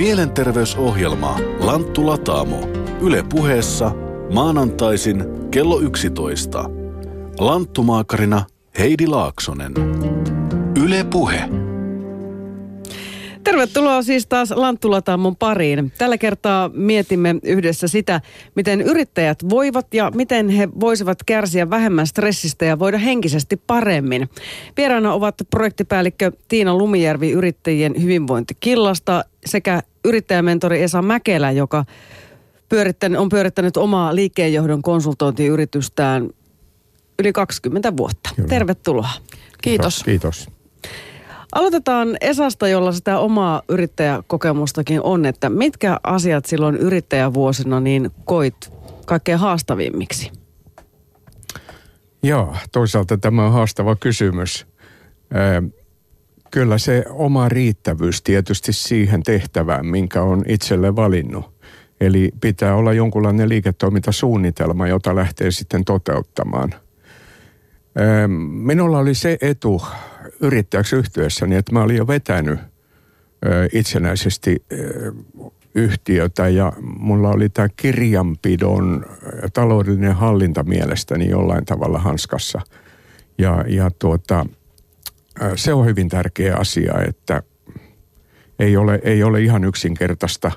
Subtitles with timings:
[0.00, 2.68] Mielenterveysohjelma Lanttu Lataamo.
[3.00, 3.92] Yle puheessa
[4.32, 6.70] maanantaisin kello 11.
[7.38, 8.44] Lanttumaakarina
[8.78, 9.72] Heidi Laaksonen.
[10.84, 11.40] Yle puhe.
[13.44, 15.92] Tervetuloa siis taas Lanttulataamon pariin.
[15.98, 18.20] Tällä kertaa mietimme yhdessä sitä,
[18.54, 24.28] miten yrittäjät voivat ja miten he voisivat kärsiä vähemmän stressistä ja voida henkisesti paremmin.
[24.76, 31.84] Vieraana ovat projektipäällikkö Tiina Lumijärvi yrittäjien hyvinvointikillasta sekä yrittäjämentori Esa Mäkelä, joka
[32.68, 36.30] pyörittänyt, on pyörittänyt omaa liikkeenjohdon konsultointiyritystään
[37.18, 38.30] yli 20 vuotta.
[38.36, 38.48] Kyllä.
[38.48, 39.10] Tervetuloa.
[39.62, 40.02] Kiitos.
[40.04, 40.48] Kiitos.
[41.52, 48.72] Aloitetaan Esasta, jolla sitä omaa yrittäjäkokemustakin on, että mitkä asiat silloin yrittäjävuosina niin koit
[49.06, 50.32] kaikkein haastavimmiksi?
[52.22, 54.66] Joo, toisaalta tämä on haastava kysymys.
[56.50, 61.60] Kyllä se oma riittävyys tietysti siihen tehtävään, minkä on itselle valinnut.
[62.00, 66.74] Eli pitää olla jonkunlainen liiketoimintasuunnitelma, jota lähtee sitten toteuttamaan.
[68.50, 69.82] Minulla oli se etu
[70.40, 72.60] yrittäjäksi yhtiössäni, että mä olin jo vetänyt
[73.72, 74.64] itsenäisesti
[75.74, 79.06] yhtiötä ja mulla oli tämä kirjanpidon
[79.52, 82.60] taloudellinen hallinta mielestäni jollain tavalla hanskassa.
[83.38, 84.46] Ja, ja tuota,
[85.56, 87.42] se on hyvin tärkeä asia, että
[88.58, 90.52] ei ole, ei ole ihan yksinkertaista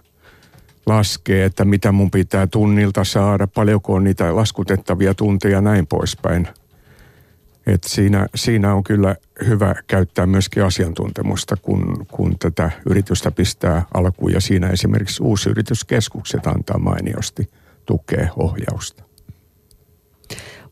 [0.86, 6.48] laskea, että mitä mun pitää tunnilta saada, paljonko on niitä laskutettavia tunteja ja näin poispäin–
[7.68, 9.16] et siinä, siinä on kyllä
[9.48, 14.34] hyvä käyttää myöskin asiantuntemusta, kun, kun tätä yritystä pistää alkuun.
[14.34, 17.50] Ja siinä esimerkiksi uusyrityskeskukset antaa mainiosti
[17.86, 19.04] tukea ohjausta.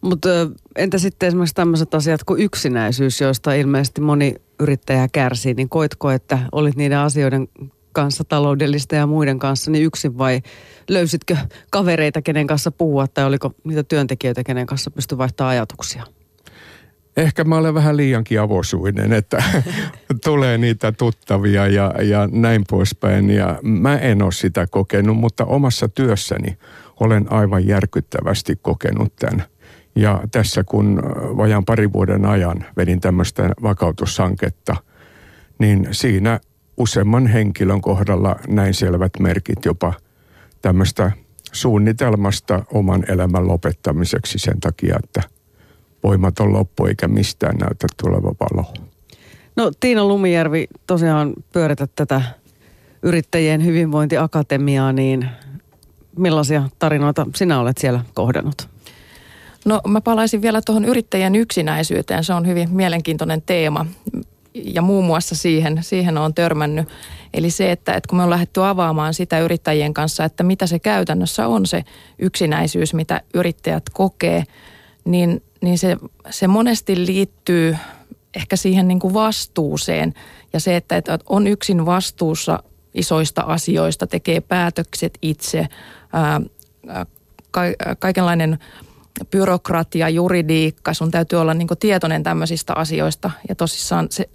[0.01, 0.29] Mutta
[0.75, 6.39] entä sitten esimerkiksi tämmöiset asiat kuin yksinäisyys, joista ilmeisesti moni yrittäjä kärsii, niin koitko, että
[6.51, 7.47] olit niiden asioiden
[7.93, 10.41] kanssa taloudellista ja muiden kanssa niin yksin vai
[10.89, 11.37] löysitkö
[11.71, 16.03] kavereita, kenen kanssa puhua tai oliko niitä työntekijöitä, kenen kanssa pystyi vaihtamaan ajatuksia?
[17.17, 19.43] Ehkä mä olen vähän liiankin avosuinen, että
[20.25, 23.29] tulee niitä tuttavia ja, ja näin poispäin.
[23.29, 26.57] Ja mä en ole sitä kokenut, mutta omassa työssäni
[26.99, 29.43] olen aivan järkyttävästi kokenut tämän.
[29.95, 31.01] Ja tässä kun
[31.37, 34.75] vajaan pari vuoden ajan vedin tämmöistä vakautushanketta,
[35.59, 36.39] niin siinä
[36.77, 39.93] useamman henkilön kohdalla näin selvät merkit jopa
[40.61, 41.11] tämmöistä
[41.51, 45.21] suunnitelmasta oman elämän lopettamiseksi sen takia, että–
[46.03, 48.73] voimat on loppu eikä mistään näytä tuleva valo.
[49.55, 52.21] No Tiina Lumijärvi, tosiaan pyörität tätä
[53.03, 55.29] yrittäjien hyvinvointiakatemiaa, niin
[56.17, 58.69] millaisia tarinoita sinä olet siellä kohdannut?
[59.65, 62.23] No mä palaisin vielä tuohon yrittäjän yksinäisyyteen.
[62.23, 63.85] Se on hyvin mielenkiintoinen teema
[64.53, 66.87] ja muun muassa siihen, siihen on törmännyt.
[67.33, 70.79] Eli se, että, että kun me on lähdetty avaamaan sitä yrittäjien kanssa, että mitä se
[70.79, 71.83] käytännössä on se
[72.19, 74.43] yksinäisyys, mitä yrittäjät kokee,
[75.05, 75.97] niin niin se,
[76.29, 77.77] se monesti liittyy
[78.35, 80.13] ehkä siihen niin kuin vastuuseen
[80.53, 82.63] ja se, että, että on yksin vastuussa
[82.93, 85.67] isoista asioista, tekee päätökset itse,
[86.13, 86.41] ää,
[87.51, 87.61] ka,
[87.99, 88.59] kaikenlainen
[89.31, 94.29] byrokratia, juridiikka, sun täytyy olla niin tietoinen tämmöisistä asioista ja tosissaan se,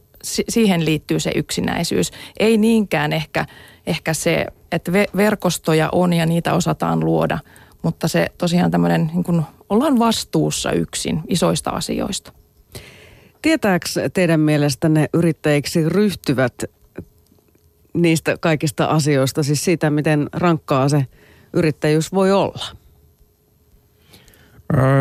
[0.49, 2.11] siihen liittyy se yksinäisyys.
[2.41, 3.47] Ei niinkään ehkä,
[3.87, 7.39] ehkä se, että verkostoja on ja niitä osataan luoda,
[7.83, 12.33] mutta se tosiaan tämmöinen niin kuin ollaan vastuussa yksin isoista asioista.
[13.43, 16.55] Tietääkö teidän mielestänne yrittäjiksi ryhtyvät
[17.95, 21.07] niistä kaikista asioista, siis siitä, miten rankkaa se
[21.53, 22.65] yrittäjyys voi olla?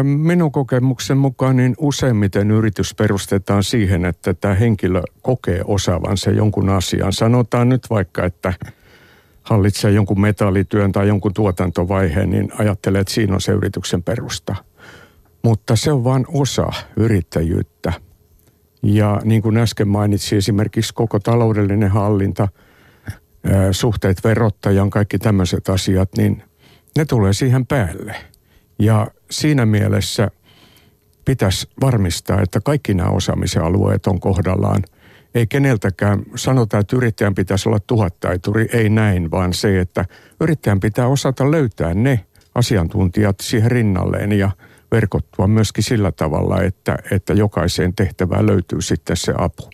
[0.04, 7.14] Minun kokemuksen mukaan niin useimmiten yritys perustetaan siihen, että tämä henkilö kokee osaavansa jonkun asian.
[7.14, 8.54] Sanotaan nyt vaikka, että
[9.46, 14.56] hallitsee jonkun metallityön tai jonkun tuotantovaiheen, niin ajattelee, että siinä on se yrityksen perusta.
[15.44, 17.94] Mutta se on vain osa yrittäjyyttä.
[18.84, 22.48] Ja niin kuin äsken mainitsin, esimerkiksi koko taloudellinen hallinta,
[23.72, 26.44] suhteet verottajan, kaikki tämmöiset asiat, niin
[26.98, 28.16] ne tulee siihen päälle.
[28.80, 30.32] Ja siinä mielessä
[31.26, 34.84] pitäisi varmistaa, että kaikki nämä osaamisen alueet on kohdallaan–
[35.36, 40.06] ei keneltäkään sanota, että yrittäjän pitäisi olla tuhattaituri, ei näin, vaan se, että
[40.40, 44.52] yrittäjän pitää osata löytää ne asiantuntijat siihen rinnalleen ja
[44.92, 49.70] verkottua myöskin sillä tavalla, että, että jokaiseen tehtävään löytyy sitten se apu.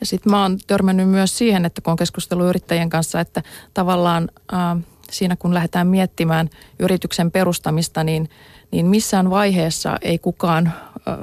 [0.00, 3.42] Ja sitten mä oon törmännyt myös siihen, että kun on keskustellut yrittäjien kanssa, että
[3.74, 8.30] tavallaan äh, siinä kun lähdetään miettimään yrityksen perustamista, niin,
[8.70, 11.18] niin missään vaiheessa ei kukaan äh,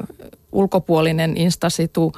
[0.51, 2.11] ulkopuolinen instanssi tule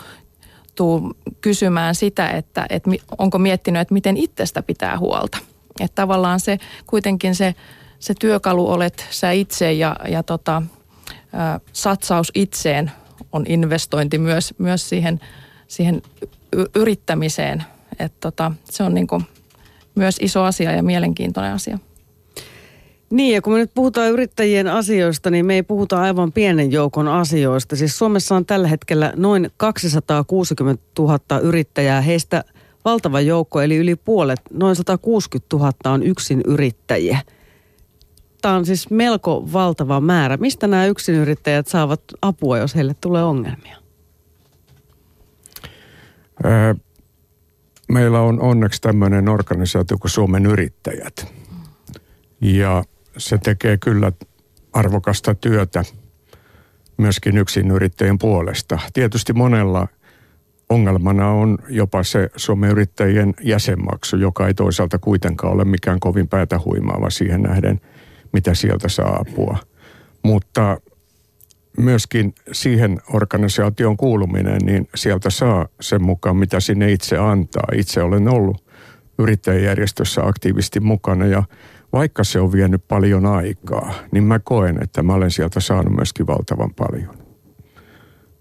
[0.76, 5.38] tuu kysymään sitä, että, että onko miettinyt, että miten itsestä pitää huolta.
[5.80, 6.58] Että tavallaan se
[6.88, 7.56] kuitenkin se,
[8.00, 10.62] se työkalu olet sä itse ja, ja tota,
[11.74, 12.92] satsaus itseen
[13.32, 15.20] on investointi myös, myös siihen,
[15.68, 16.02] siihen
[16.76, 17.64] yrittämiseen.
[18.00, 19.24] Että tota, se on niin kuin
[19.96, 21.80] myös iso asia ja mielenkiintoinen asia.
[23.12, 27.08] Niin, ja kun me nyt puhutaan yrittäjien asioista, niin me ei puhuta aivan pienen joukon
[27.08, 27.76] asioista.
[27.76, 32.02] Siis Suomessa on tällä hetkellä noin 260 000 yrittäjää.
[32.02, 32.44] Heistä
[32.86, 37.20] valtava joukko, eli yli puolet, noin 160 000 on yksin yrittäjiä.
[38.42, 40.38] Tämä on siis melko valtava määrä.
[40.38, 43.78] Mistä nämä yksinyrittäjät saavat apua, jos heille tulee ongelmia?
[47.92, 51.34] Meillä on onneksi tämmöinen organisaatio kuin Suomen yrittäjät.
[52.42, 52.84] Ja
[53.18, 54.12] se tekee kyllä
[54.74, 55.84] arvokasta työtä
[56.98, 57.34] myöskin
[57.74, 58.80] yrittäjien puolesta.
[58.94, 59.88] Tietysti monella
[60.70, 66.60] ongelmana on jopa se Suomen yrittäjien jäsenmaksu, joka ei toisaalta kuitenkaan ole mikään kovin päätä
[66.66, 67.82] huimaava siihen nähden,
[68.34, 69.58] mitä sieltä saa apua.
[70.24, 70.78] Mutta
[71.78, 77.68] myöskin siihen organisaation kuuluminen, niin sieltä saa sen mukaan, mitä sinne itse antaa.
[77.74, 78.64] Itse olen ollut
[79.20, 81.44] yrittäjäjärjestössä aktiivisesti mukana ja
[81.94, 86.28] vaikka se on vienyt paljon aikaa, niin mä koen, että mä olen sieltä saanut myöskin
[86.28, 87.18] valtavan paljon.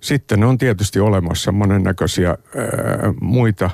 [0.01, 2.37] Sitten on tietysti olemassa monennäköisiä ää,
[3.21, 3.71] muita,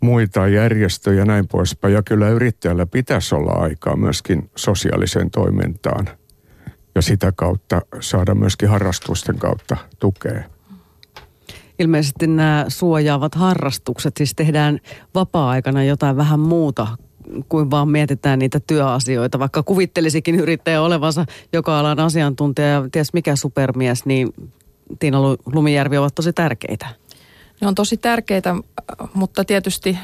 [0.00, 1.94] muita järjestöjä ja näin poispäin.
[1.94, 6.08] Ja kyllä yrittäjällä pitäisi olla aikaa myöskin sosiaaliseen toimintaan
[6.94, 10.42] ja sitä kautta saada myöskin harrastusten kautta tukea.
[11.78, 14.78] Ilmeisesti nämä suojaavat harrastukset, siis tehdään
[15.14, 16.86] vapaa-aikana jotain vähän muuta
[17.48, 19.38] kuin vaan mietitään niitä työasioita.
[19.38, 24.28] Vaikka kuvittelisikin yrittäjä olevansa joka alan asiantuntija ja ties mikä supermies, niin
[24.98, 25.18] Tiina
[25.52, 26.86] Lumijärvi ovat tosi tärkeitä.
[27.60, 28.54] Ne on tosi tärkeitä,
[29.14, 29.98] mutta tietysti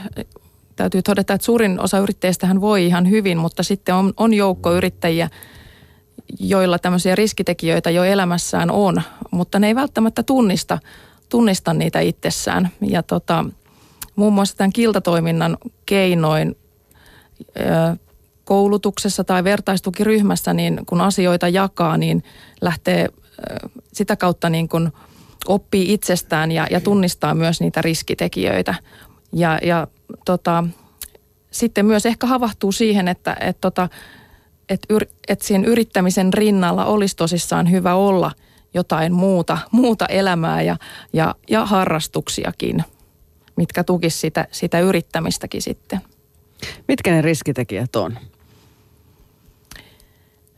[0.77, 5.31] täytyy todeta, että suurin osa yrittäjistä voi ihan hyvin, mutta sitten on, on joukko yrittäjiä,
[6.41, 10.79] joilla tämmöisiä riskitekijöitä jo elämässään on, mutta ne ei välttämättä tunnista,
[11.29, 12.69] tunnista niitä itsessään.
[12.81, 13.45] Ja tota,
[14.17, 16.57] muun muassa tämän kiltatoiminnan keinoin
[18.45, 22.23] koulutuksessa tai vertaistukiryhmässä, niin kun asioita jakaa, niin
[22.61, 23.09] lähtee
[23.93, 24.93] sitä kautta niin kuin
[25.49, 28.75] oppii itsestään ja, ja tunnistaa myös niitä riskitekijöitä.
[29.33, 29.87] Ja, ja
[30.25, 30.65] tota,
[31.51, 33.89] sitten myös ehkä havahtuu siihen, että et tota,
[34.69, 38.33] et yr, et siinä yrittämisen rinnalla olisi tosissaan hyvä olla
[38.75, 40.77] jotain muuta, muuta elämää ja,
[41.13, 42.85] ja, ja harrastuksiakin,
[43.57, 46.01] mitkä tukisivat sitä, sitä yrittämistäkin sitten.
[46.89, 48.19] Mitkä ne riskitekijät on?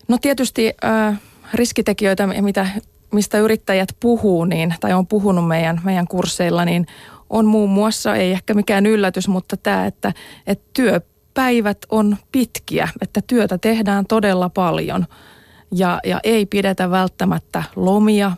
[0.09, 1.21] No tietysti äh,
[1.55, 2.67] riskitekijöitä, mitä,
[3.13, 6.87] mistä yrittäjät puhuu, niin, tai on puhunut meidän, meidän kursseilla, niin
[7.31, 10.13] on muun muassa, ei ehkä mikään yllätys, mutta tämä, että,
[10.47, 15.07] että työpäivät on pitkiä, että työtä tehdään todella paljon
[15.71, 18.33] ja, ja ei pidetä välttämättä lomia,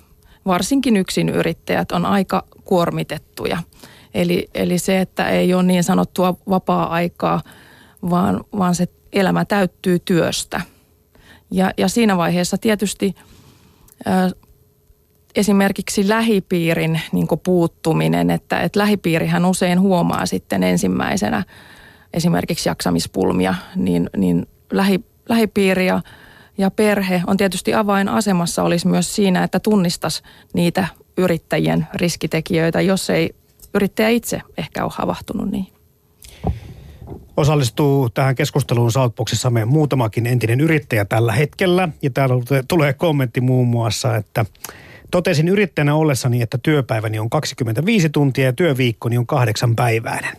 [0.46, 3.58] varsinkin yksin yrittäjät on aika kuormitettuja.
[4.14, 7.42] Eli, eli se, että ei ole niin sanottua vapaa-aikaa,
[8.10, 10.60] vaan, vaan se elämä täyttyy työstä.
[11.50, 13.14] Ja, ja siinä vaiheessa tietysti
[14.06, 14.30] ä,
[15.34, 21.44] esimerkiksi lähipiirin niin puuttuminen, että, että lähipiirihän usein huomaa sitten ensimmäisenä
[22.14, 26.02] esimerkiksi jaksamispulmia, niin, niin lähi, lähipiiri ja,
[26.58, 30.22] ja perhe on tietysti avainasemassa olisi myös siinä, että tunnistas
[30.54, 33.34] niitä yrittäjien riskitekijöitä, jos ei
[33.74, 35.66] yrittäjä itse ehkä ole havahtunut niin.
[37.36, 41.88] Osallistuu tähän keskusteluun Southboxissamme muutamakin entinen yrittäjä tällä hetkellä.
[42.02, 42.34] Ja täällä
[42.68, 44.44] tulee kommentti muun muassa, että
[45.10, 50.36] totesin yrittäjänä ollessani, että työpäiväni on 25 tuntia ja työviikkoni on kahdeksan päiväinen.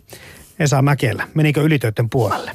[0.60, 2.52] Esa Mäkelä, menikö ylitöiden puolelle?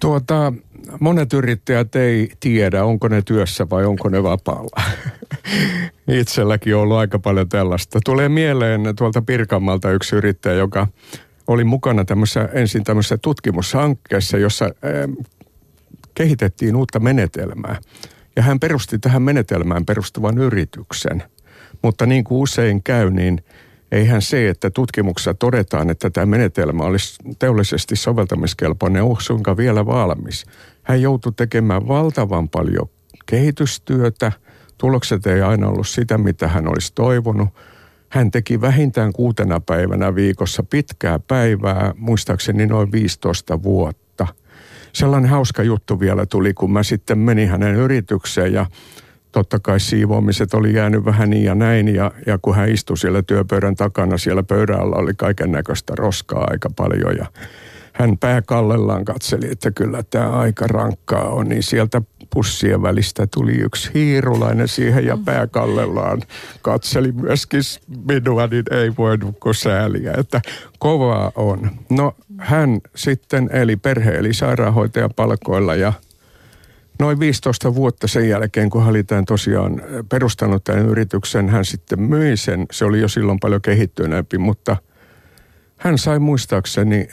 [0.00, 0.52] Tuota,
[1.00, 4.82] monet yrittäjät ei tiedä, onko ne työssä vai onko ne vapaalla.
[6.20, 7.98] Itselläkin on ollut aika paljon tällaista.
[8.04, 10.86] Tulee mieleen tuolta Pirkanmalta yksi yrittäjä, joka
[11.46, 14.92] oli mukana tämmöisessä, ensin tämmöisessä tutkimushankkeessa, jossa ää,
[16.14, 17.78] kehitettiin uutta menetelmää.
[18.36, 21.22] Ja hän perusti tähän menetelmään perustuvan yrityksen.
[21.82, 23.44] Mutta niin kuin usein käy, niin
[23.92, 30.44] eihän se, että tutkimuksessa todetaan, että tämä menetelmä olisi teollisesti soveltamiskelpoinen, ole suinkaan vielä valmis.
[30.82, 32.88] Hän joutui tekemään valtavan paljon
[33.26, 34.32] kehitystyötä.
[34.78, 37.48] Tulokset ei aina ollut sitä, mitä hän olisi toivonut.
[38.08, 44.26] Hän teki vähintään kuutena päivänä viikossa pitkää päivää, muistaakseni noin 15 vuotta.
[44.92, 48.66] Sellainen hauska juttu vielä tuli, kun mä sitten menin hänen yritykseen ja
[49.32, 51.94] totta kai siivoamiset oli jäänyt vähän niin ja näin.
[51.94, 56.46] Ja, ja kun hän istui siellä työpöydän takana, siellä pöydän alla oli kaiken näköistä roskaa
[56.50, 57.16] aika paljon.
[57.16, 57.26] Ja
[57.92, 62.02] hän pääkallellaan katseli, että kyllä tämä aika rankkaa on, niin sieltä
[62.34, 66.22] pussien välistä tuli yksi hiirulainen siihen ja pääkallellaan
[66.62, 67.60] katseli myöskin
[68.08, 70.40] minua, niin ei voinut kuin sääliä, että
[70.78, 71.70] kovaa on.
[71.90, 75.92] No hän sitten eli perhe eli sairaanhoitajapalkoilla ja
[77.00, 82.02] noin 15 vuotta sen jälkeen, kun hän oli tämän tosiaan perustanut tämän yrityksen, hän sitten
[82.02, 82.66] myi sen.
[82.72, 84.76] Se oli jo silloin paljon kehittyneempi, mutta
[85.76, 87.08] hän sai muistaakseni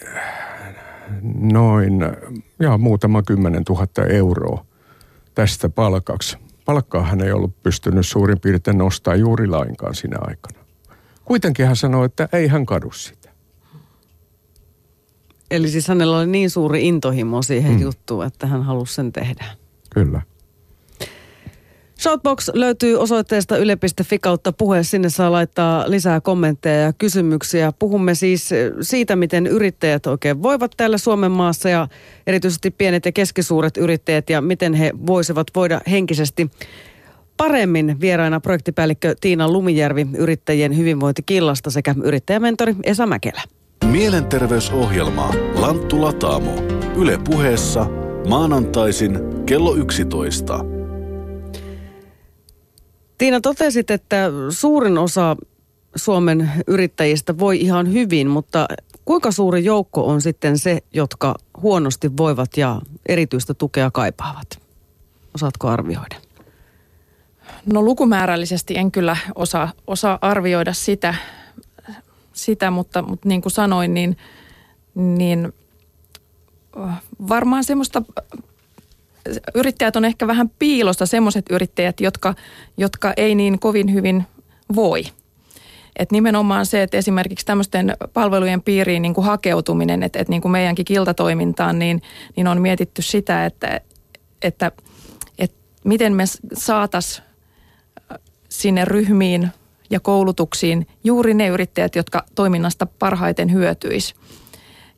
[1.39, 1.99] noin
[2.59, 4.65] ja muutama kymmenen tuhatta euroa
[5.35, 6.37] tästä palkaksi.
[6.65, 10.65] Palkkaa hän ei ollut pystynyt suurin piirtein nostaa juuri lainkaan sinä aikana.
[11.25, 13.29] Kuitenkin hän sanoi, että ei hän kadu sitä.
[15.51, 17.81] Eli siis hänellä oli niin suuri intohimo siihen mm.
[17.81, 19.45] juttuun, että hän halusi sen tehdä.
[19.97, 20.21] Kyllä.
[21.99, 24.83] Shoutbox löytyy osoitteesta yle.fi kautta puhe.
[24.83, 27.71] Sinne saa laittaa lisää kommentteja ja kysymyksiä.
[27.79, 28.49] Puhumme siis
[28.81, 31.87] siitä, miten yrittäjät oikein voivat täällä Suomen maassa ja
[32.27, 36.51] erityisesti pienet ja keskisuuret yrittäjät ja miten he voisivat voida henkisesti
[37.37, 43.41] paremmin vieraina projektipäällikkö Tiina Lumijärvi yrittäjien hyvinvointikillasta sekä yrittäjämentori Esa Mäkelä.
[43.85, 46.55] Mielenterveysohjelma Lanttu Lataamo.
[46.95, 50.59] Yle puheessa maanantaisin kello 11.
[53.17, 55.35] Tiina, totesit, että suurin osa
[55.95, 58.67] Suomen yrittäjistä voi ihan hyvin, mutta
[59.05, 64.61] kuinka suuri joukko on sitten se, jotka huonosti voivat ja erityistä tukea kaipaavat?
[65.35, 66.15] Osaatko arvioida?
[67.65, 71.15] No lukumäärällisesti en kyllä osaa, osaa arvioida sitä,
[72.33, 74.17] sitä mutta, mutta niin kuin sanoin, niin,
[74.95, 75.53] niin
[77.29, 78.01] varmaan semmoista
[79.55, 82.35] yrittäjät on ehkä vähän piilosta semmoiset yrittäjät, jotka,
[82.77, 84.23] jotka ei niin kovin hyvin
[84.75, 85.03] voi.
[85.95, 90.51] Et nimenomaan se, että esimerkiksi tämmöisten palvelujen piiriin niin kuin hakeutuminen, että, että niin kuin
[90.51, 92.01] meidänkin kiltatoimintaan, niin,
[92.35, 93.81] niin on mietitty sitä, että,
[94.41, 94.71] että,
[95.37, 97.27] että miten me saataisiin
[98.49, 99.49] sinne ryhmiin
[99.89, 104.21] ja koulutuksiin juuri ne yrittäjät, jotka toiminnasta parhaiten hyötyisivät.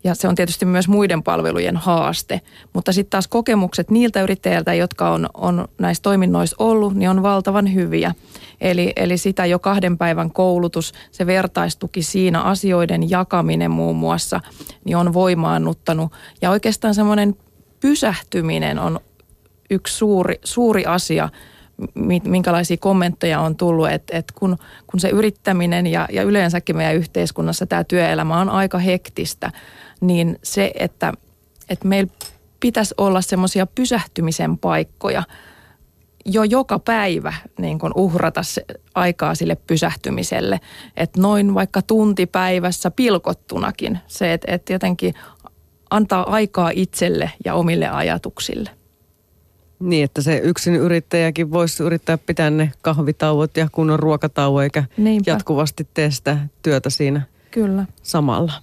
[0.04, 2.42] Ja se on tietysti myös muiden palvelujen haaste.
[2.74, 7.74] Mutta sitten taas kokemukset niiltä yrittäjiltä, jotka on, on näissä toiminnoissa ollut, niin on valtavan
[7.74, 8.14] hyviä.
[8.62, 14.42] Eli, eli sitä jo kahden päivän koulutus, se vertaistuki siinä, asioiden jakaminen muun muassa,
[14.86, 16.12] niin on voimaannuttanut.
[16.42, 17.36] Ja oikeastaan semmoinen
[17.80, 19.00] pysähtyminen on
[19.70, 21.30] yksi suuri, suuri asia,
[22.24, 27.66] minkälaisia kommentteja on tullut, että, että kun, kun se yrittäminen ja, ja yleensäkin meidän yhteiskunnassa
[27.66, 29.52] tämä työelämä on aika hektistä,
[30.02, 31.14] niin se, että,
[31.70, 32.12] että meillä
[32.60, 35.24] pitäisi olla semmoisia pysähtymisen paikkoja
[36.26, 38.66] jo joka päivä niin kun uhrata se
[38.96, 40.60] aikaa sille pysähtymiselle.
[40.98, 45.14] Että noin vaikka tunti päivässä pilkottunakin se, että, että jotenkin
[45.90, 48.70] antaa aikaa itselle ja omille ajatuksille.
[49.80, 55.32] Niin, että se yksin yrittäjäkin voisi yrittää pitää ne kahvitauot ja kunnon ruokatauo, eikä Niinpä.
[55.32, 57.86] jatkuvasti tee sitä työtä siinä Kyllä.
[58.04, 58.54] samalla.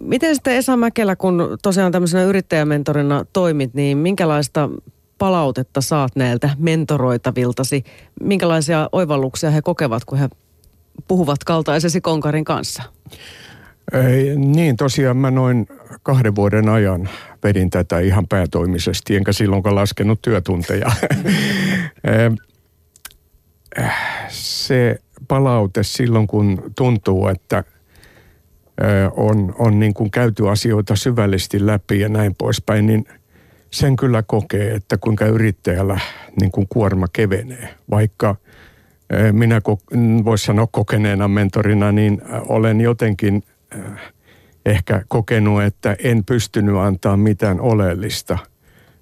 [0.00, 4.70] Miten sitten Esa Mäkelä, kun tosiaan tämmöisenä yrittäjämentorina toimit, niin minkälaista
[5.18, 7.84] palautetta saat näiltä mentoroitaviltasi?
[8.20, 10.28] Minkälaisia oivalluksia he kokevat, kun he
[11.08, 12.82] puhuvat kaltaisesi konkarin kanssa?
[13.92, 15.66] Ei, niin, tosiaan mä noin
[16.02, 17.08] kahden vuoden ajan
[17.44, 20.90] vedin tätä ihan päätoimisesti, enkä silloinkaan laskenut työtunteja.
[24.28, 27.64] Se palaute silloin, kun tuntuu, että
[29.16, 33.04] on, on niin kuin käyty asioita syvällisesti läpi ja näin poispäin, niin
[33.70, 36.00] sen kyllä kokee, että kuinka yrittäjällä
[36.40, 37.74] niin kuin kuorma kevenee.
[37.90, 38.36] Vaikka
[39.32, 39.60] minä
[40.24, 43.42] voisi sanoa kokeneena mentorina, niin olen jotenkin
[44.66, 48.38] ehkä kokenut, että en pystynyt antaa mitään oleellista.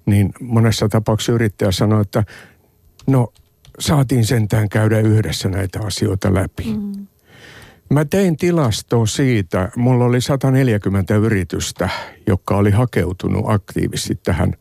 [0.05, 2.23] Niin monessa tapauksessa yrittäjä sanoi, että
[3.07, 3.33] no
[3.79, 6.63] saatiin sentään käydä yhdessä näitä asioita läpi.
[6.63, 7.07] Mm.
[7.93, 11.89] Mä tein tilastoa siitä, mulla oli 140 yritystä,
[12.27, 14.53] jotka oli hakeutunut aktiivisesti tähän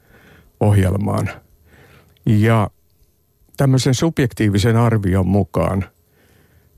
[0.61, 1.31] ohjelmaan.
[2.27, 2.71] Ja
[3.57, 5.85] tämmöisen subjektiivisen arvion mukaan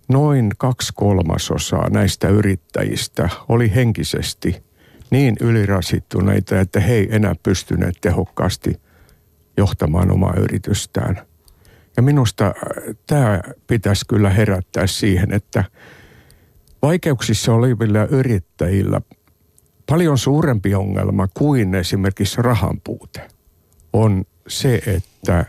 [0.08, 4.62] noin kaksi kolmasosaa näistä yrittäjistä oli henkisesti
[5.10, 8.80] niin ylirasittuneita, että he ei enää pystyneet tehokkaasti
[9.56, 11.20] johtamaan omaa yritystään.
[11.96, 12.52] Ja minusta äh,
[13.06, 15.64] tämä pitäisi kyllä herättää siihen, että–
[16.84, 19.00] Vaikeuksissa olevilla yrittäjillä
[19.86, 23.28] paljon suurempi ongelma kuin esimerkiksi rahan puute
[23.92, 25.44] on se, että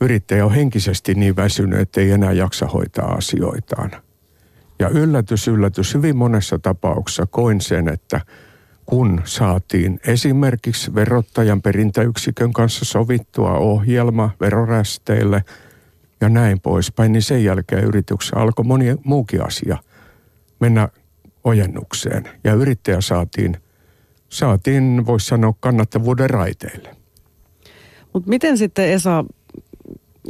[0.00, 3.90] yrittäjä on henkisesti niin väsynyt, että ei enää jaksa hoitaa asioitaan.
[4.78, 8.20] Ja yllätys, yllätys, hyvin monessa tapauksessa koin sen, että
[8.86, 15.44] kun saatiin esimerkiksi verottajan perintäyksikön kanssa sovittua ohjelma verorästeille
[16.20, 19.78] ja näin poispäin, niin sen jälkeen yrityksessä alkoi moni muukin asia
[20.64, 20.88] mennä
[21.44, 22.28] ojennukseen.
[22.44, 23.56] Ja yrittäjä saatiin,
[24.28, 26.96] saatiin voisi sanoa, kannattavuuden raiteille.
[28.12, 29.24] Mutta miten sitten Esa,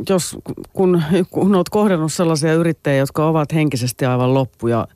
[0.09, 0.39] jos
[0.73, 4.89] kun, kun olet kohdannut sellaisia yrittäjiä, jotka ovat henkisesti aivan loppuja,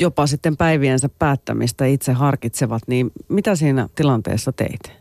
[0.00, 4.92] jopa sitten päiviensä päättämistä itse harkitsevat, niin mitä siinä tilanteessa teit?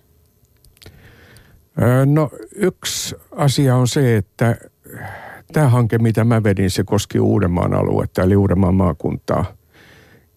[2.05, 4.55] No yksi asia on se, että
[5.53, 9.45] tämä hanke, mitä mä vedin, se koski Uudenmaan aluetta, eli Uudenmaan maakuntaa.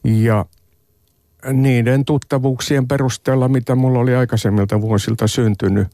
[0.05, 0.45] Ja
[1.53, 5.89] niiden tuttavuuksien perusteella, mitä mulla oli aikaisemmilta vuosilta syntynyt,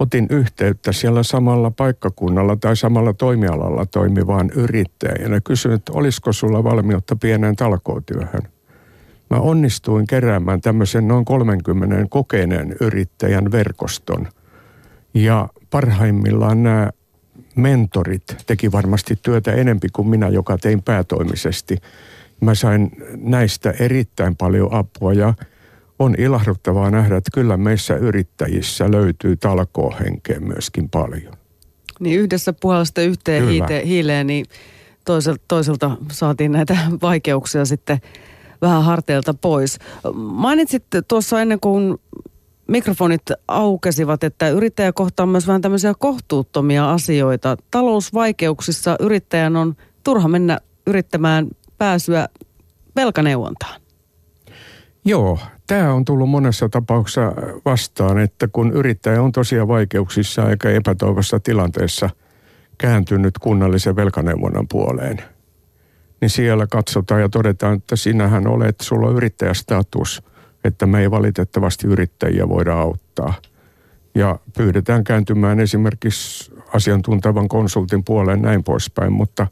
[0.00, 6.64] otin yhteyttä siellä samalla paikkakunnalla tai samalla toimialalla toimivaan yrittäjään ja kysyin, että olisiko sulla
[6.64, 8.42] valmiutta pieneen talkootyöhön.
[9.30, 14.28] Mä onnistuin keräämään tämmöisen noin 30 kokeneen yrittäjän verkoston.
[15.14, 16.90] Ja parhaimmillaan nämä
[17.58, 21.76] mentorit teki varmasti työtä enempi kuin minä, joka tein päätoimisesti.
[22.40, 25.34] Mä sain näistä erittäin paljon apua ja
[25.98, 31.34] on ilahduttavaa nähdä, että kyllä meissä yrittäjissä löytyy talkoohenkeä myöskin paljon.
[32.00, 34.46] Niin yhdessä puolesta yhteen hiite, hiileen, niin
[35.04, 37.98] toiselta, toiselta saatiin näitä vaikeuksia sitten
[38.62, 39.78] vähän harteilta pois.
[40.14, 41.98] Mainitsit tuossa ennen kuin
[42.68, 47.56] mikrofonit aukesivat, että yrittäjä kohtaa myös vähän tämmöisiä kohtuuttomia asioita.
[47.70, 51.48] Talousvaikeuksissa yrittäjän on turha mennä yrittämään
[51.78, 52.28] pääsyä
[52.96, 53.80] velkaneuvontaan.
[55.04, 57.32] Joo, tämä on tullut monessa tapauksessa
[57.64, 62.10] vastaan, että kun yrittäjä on tosiaan vaikeuksissa eikä epätoivossa tilanteessa
[62.78, 65.22] kääntynyt kunnallisen velkaneuvonnan puoleen,
[66.20, 70.22] niin siellä katsotaan ja todetaan, että sinähän olet, sulla on yrittäjästatus,
[70.64, 73.34] että me ei valitettavasti yrittäjiä voida auttaa.
[74.14, 79.46] Ja pyydetään kääntymään esimerkiksi asiantuntevan konsultin puoleen näin poispäin, mutta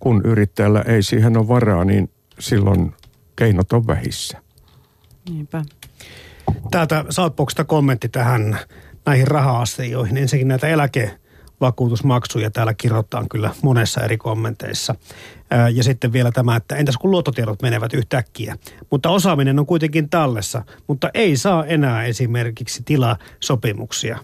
[0.00, 2.94] kun yrittäjällä ei siihen ole varaa, niin silloin
[3.36, 4.42] keinot on vähissä.
[5.30, 5.62] Niinpä.
[6.70, 8.58] Täältä Southboxista kommentti tähän
[9.06, 10.16] näihin raha-asioihin.
[10.16, 10.66] Ensinnäkin näitä
[11.60, 14.94] eläkevakuutusmaksuja täällä kirjoitetaan kyllä monessa eri kommenteissa.
[15.74, 18.56] Ja sitten vielä tämä, että entäs kun luottotiedot menevät yhtäkkiä.
[18.90, 24.18] Mutta osaaminen on kuitenkin tallessa, mutta ei saa enää esimerkiksi tilasopimuksia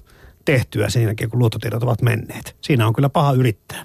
[0.45, 2.57] tehtyä sen jälkeen, kun luottotiedot ovat menneet.
[2.61, 3.83] Siinä on kyllä paha yrittää.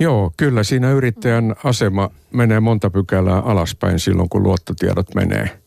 [0.00, 5.58] Joo, kyllä siinä yrittäjän asema menee monta pykälää alaspäin silloin, kun luottotiedot menee.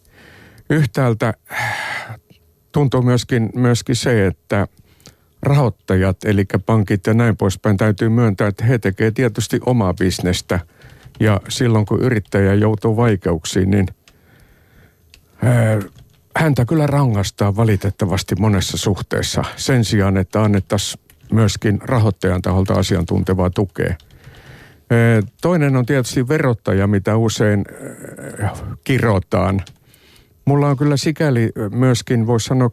[0.70, 1.34] Yhtäältä
[2.72, 4.68] tuntuu myöskin, myöskin se, että
[5.44, 10.60] rahoittajat, eli pankit ja näin poispäin, täytyy myöntää, että he tekevät tietysti omaa bisnestä.
[11.20, 13.88] Ja silloin, kun yrittäjä joutuu vaikeuksiin, niin
[16.36, 23.96] häntä kyllä rangaistaan valitettavasti monessa suhteessa sen sijaan, että annettaisiin myöskin rahoittajan taholta asiantuntevaa tukea–
[25.42, 27.66] Toinen on tietysti verottaja, mitä usein
[28.84, 29.62] kirotaan.
[30.46, 32.70] Mulla on kyllä sikäli myöskin, voisi sanoa,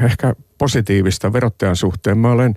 [0.00, 2.18] ehkä positiivista verottajan suhteen.
[2.18, 2.54] Mä olen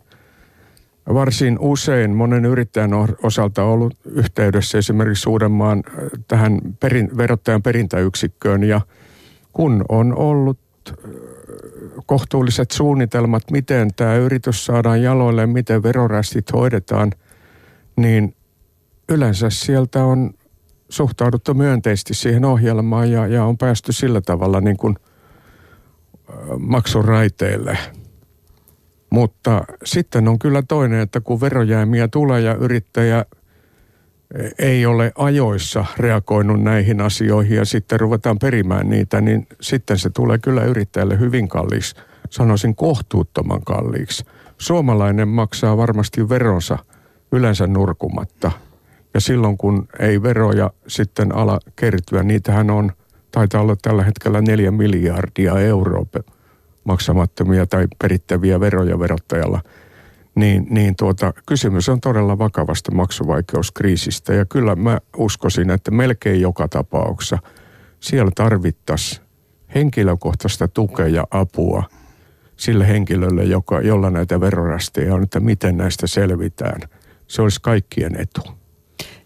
[1.13, 2.91] varsin usein monen yrittäjän
[3.23, 5.83] osalta ollut yhteydessä esimerkiksi Uudenmaan
[6.27, 8.81] tähän perin, verottajan perintäyksikköön ja
[9.53, 10.59] kun on ollut
[12.05, 17.11] kohtuulliset suunnitelmat, miten tämä yritys saadaan jaloille, miten verorästit hoidetaan,
[17.95, 18.35] niin
[19.09, 20.31] yleensä sieltä on
[20.89, 24.95] suhtauduttu myönteisesti siihen ohjelmaan ja, ja on päästy sillä tavalla niin kuin
[26.59, 27.77] maksuraiteille.
[29.09, 33.25] Mutta sitten on kyllä toinen, että kun verojäämiä tulee ja yrittäjä
[34.59, 40.37] ei ole ajoissa reagoinut näihin asioihin ja sitten ruvetaan perimään niitä, niin sitten se tulee
[40.37, 41.95] kyllä yrittäjälle hyvin kalliiksi.
[42.29, 44.25] Sanoisin kohtuuttoman kalliiksi.
[44.57, 46.77] Suomalainen maksaa varmasti veronsa
[47.31, 48.51] yleensä nurkumatta–
[49.13, 52.91] ja silloin kun ei veroja sitten ala kertyä, niitähän on,
[53.31, 56.05] taitaa olla tällä hetkellä neljä miljardia euroa
[56.83, 59.61] maksamattomia tai perittäviä veroja verottajalla.
[60.35, 66.67] Niin, niin tuota, kysymys on todella vakavasta maksuvaikeuskriisistä ja kyllä mä uskoisin, että melkein joka
[66.67, 67.37] tapauksessa
[67.99, 69.21] siellä tarvittaisiin
[69.75, 71.83] henkilökohtaista tukea ja apua
[72.57, 76.81] sille henkilölle, joka, jolla näitä verorasteja on, että miten näistä selvitään.
[77.27, 78.58] Se olisi kaikkien etu.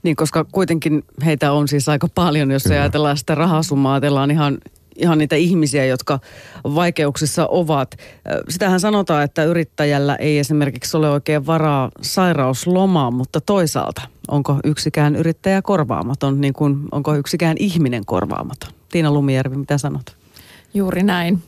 [0.04, 2.76] Niin, koska kuitenkin heitä on siis aika paljon, jos Kyllä.
[2.76, 4.58] ajatellaan sitä rahasummaa, ajatellaan ihan,
[4.96, 6.20] ihan niitä ihmisiä, jotka
[6.64, 7.96] vaikeuksissa ovat.
[8.50, 15.62] Sitähän sanotaan, että yrittäjällä ei esimerkiksi ole oikein varaa sairauslomaan, mutta toisaalta onko yksikään yrittäjä
[15.62, 18.72] korvaamaton, niin kuin onko yksikään ihminen korvaamaton?
[18.92, 20.16] Tiina Lumijärvi, mitä sanot?
[20.74, 21.44] Juuri näin.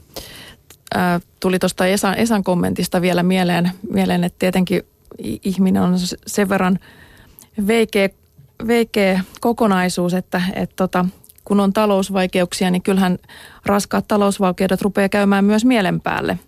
[1.39, 4.81] Tuli tuosta Esan, Esan kommentista vielä mieleen, mieleen, että tietenkin
[5.43, 5.95] ihminen on
[6.27, 6.79] sen verran
[7.67, 8.09] veikeä,
[8.67, 11.05] veikeä kokonaisuus, että, että tota,
[11.45, 13.17] kun on talousvaikeuksia, niin kyllähän
[13.65, 16.39] raskaat talousvaikeudet rupeaa käymään myös mielen päälle.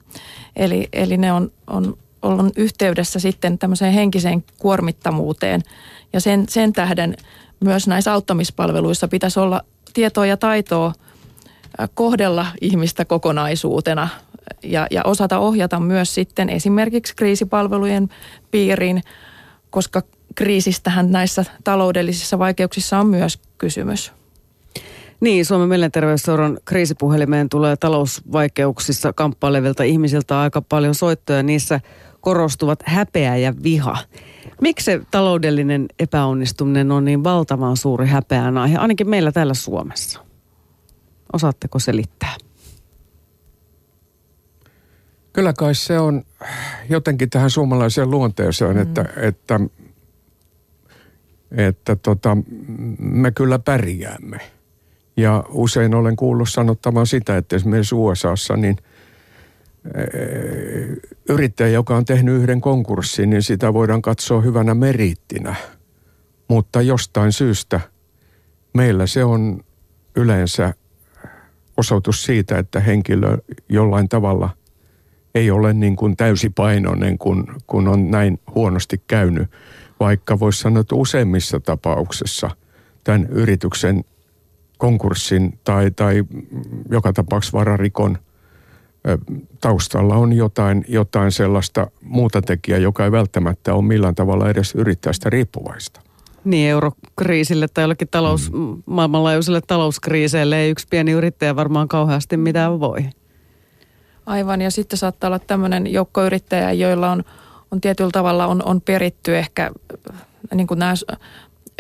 [0.56, 5.62] Eli, eli ne on, on ollut yhteydessä sitten tämmöiseen henkiseen kuormittamuuteen.
[6.14, 7.18] Ja sen, sen tähden
[7.60, 9.62] myös näissä auttamispalveluissa pitäisi olla
[9.94, 10.94] tietoa ja taitoa
[11.94, 14.08] kohdella ihmistä kokonaisuutena
[14.64, 18.10] ja, ja osata ohjata myös sitten esimerkiksi kriisipalvelujen
[18.52, 19.04] piiriin,
[19.70, 20.02] koska
[20.38, 24.14] kriisistähän näissä taloudellisissa vaikeuksissa on myös kysymys.
[25.20, 31.44] Niin, Suomen mielenterveysseuran kriisipuhelimeen tulee talousvaikeuksissa kamppailevilta ihmisiltä aika paljon soittoja.
[31.44, 31.80] Niissä
[32.22, 33.98] korostuvat häpeä ja viha.
[34.62, 40.20] Miksi se taloudellinen epäonnistuminen on niin valtavan suuri häpeän aihe, ainakin meillä täällä Suomessa?
[41.34, 42.36] Osaatteko selittää?
[45.34, 46.24] Kyllä kai se on
[46.90, 48.82] jotenkin tähän suomalaiseen luonteeseen, mm.
[48.82, 49.60] että, että,
[51.52, 52.38] että tota,
[53.00, 54.38] me kyllä pärjäämme.
[55.18, 58.78] Ja usein olen kuullut sanottavan sitä, että esimerkiksi USAssa niin
[59.96, 60.98] eh,
[61.30, 65.56] yrittäjä, joka on tehnyt yhden konkurssin, niin sitä voidaan katsoa hyvänä meriittinä.
[66.48, 67.80] Mutta jostain syystä
[68.74, 69.64] meillä se on
[70.16, 70.74] yleensä
[71.78, 73.38] osoitus siitä, että henkilö
[73.70, 74.50] jollain tavalla
[75.36, 79.50] ei ole niin kuin täysipainoinen, kun, kun on näin huonosti käynyt.
[80.00, 82.50] Vaikka voisi sanoa, että useimmissa tapauksissa
[83.04, 84.04] tämän yrityksen
[84.78, 86.24] konkurssin tai, tai
[86.92, 88.18] joka tapauksessa vararikon
[89.62, 95.30] taustalla on jotain, jotain sellaista muuta tekijää, joka ei välttämättä ole millään tavalla edes yrittäjästä
[95.30, 96.02] riippuvaista.
[96.44, 98.84] Niin, eurokriisille tai jollekin talous, mm.
[98.86, 103.06] maailmanlaajuiselle talouskriiseille ei yksi pieni yrittäjä varmaan kauheasti mitään voi.
[104.26, 107.24] Aivan, ja sitten saattaa olla tämmöinen joukko yrittäjä, joilla on,
[107.72, 109.72] on tietyllä tavalla on, on peritty ehkä
[110.54, 110.94] niin kuin nämä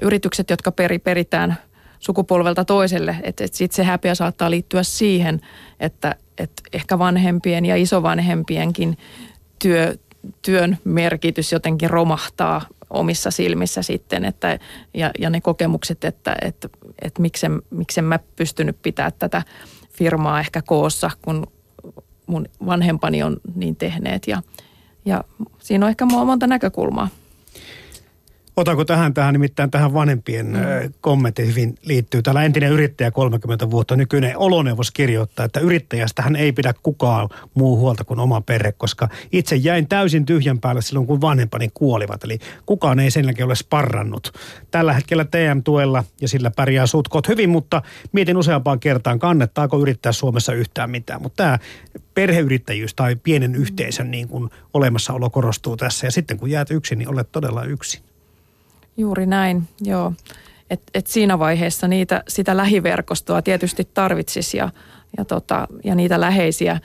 [0.01, 1.57] yritykset, jotka peri, peritään
[1.99, 3.15] sukupolvelta toiselle.
[3.23, 5.41] Että et sitten se häpeä saattaa liittyä siihen,
[5.79, 8.97] että et ehkä vanhempien ja isovanhempienkin
[9.59, 9.95] työ,
[10.41, 14.59] työn merkitys jotenkin romahtaa omissa silmissä sitten, että,
[14.93, 16.69] ja, ja ne kokemukset, että, että,
[17.01, 19.41] että miksen, miksen mä pystynyt pitää tätä
[19.91, 21.47] firmaa ehkä koossa, kun
[22.27, 24.27] mun vanhempani on niin tehneet.
[24.27, 24.41] Ja,
[25.07, 25.23] ja
[25.59, 27.07] siinä on ehkä monta näkökulmaa.
[28.57, 30.93] Otanko tähän, tähän nimittäin tähän vanhempien mm.
[31.01, 32.21] kommentti hyvin liittyy.
[32.21, 37.77] Täällä entinen yrittäjä 30 vuotta, nykyinen oloneuvos kirjoittaa, että yrittäjästä hän ei pidä kukaan muu
[37.77, 42.23] huolta kuin oma perhe, koska itse jäin täysin tyhjän päälle silloin, kun vanhempani kuolivat.
[42.23, 44.31] Eli kukaan ei sen jälkeen ole sparrannut.
[44.71, 50.53] Tällä hetkellä TM-tuella ja sillä pärjää sutkot hyvin, mutta mietin useampaan kertaan, kannettaako yrittää Suomessa
[50.53, 51.21] yhtään mitään.
[51.21, 51.59] Mutta tämä
[52.13, 56.07] perheyrittäjyys tai pienen yhteisön niin kuin olemassaolo korostuu tässä.
[56.07, 58.06] Ja sitten kun jäät yksin, niin olet todella yksin.
[58.97, 60.13] Juuri näin, joo.
[60.69, 64.69] Et, et siinä vaiheessa niitä, sitä lähiverkostoa tietysti tarvitsisi ja,
[65.17, 66.79] ja, tota, ja niitä läheisiä,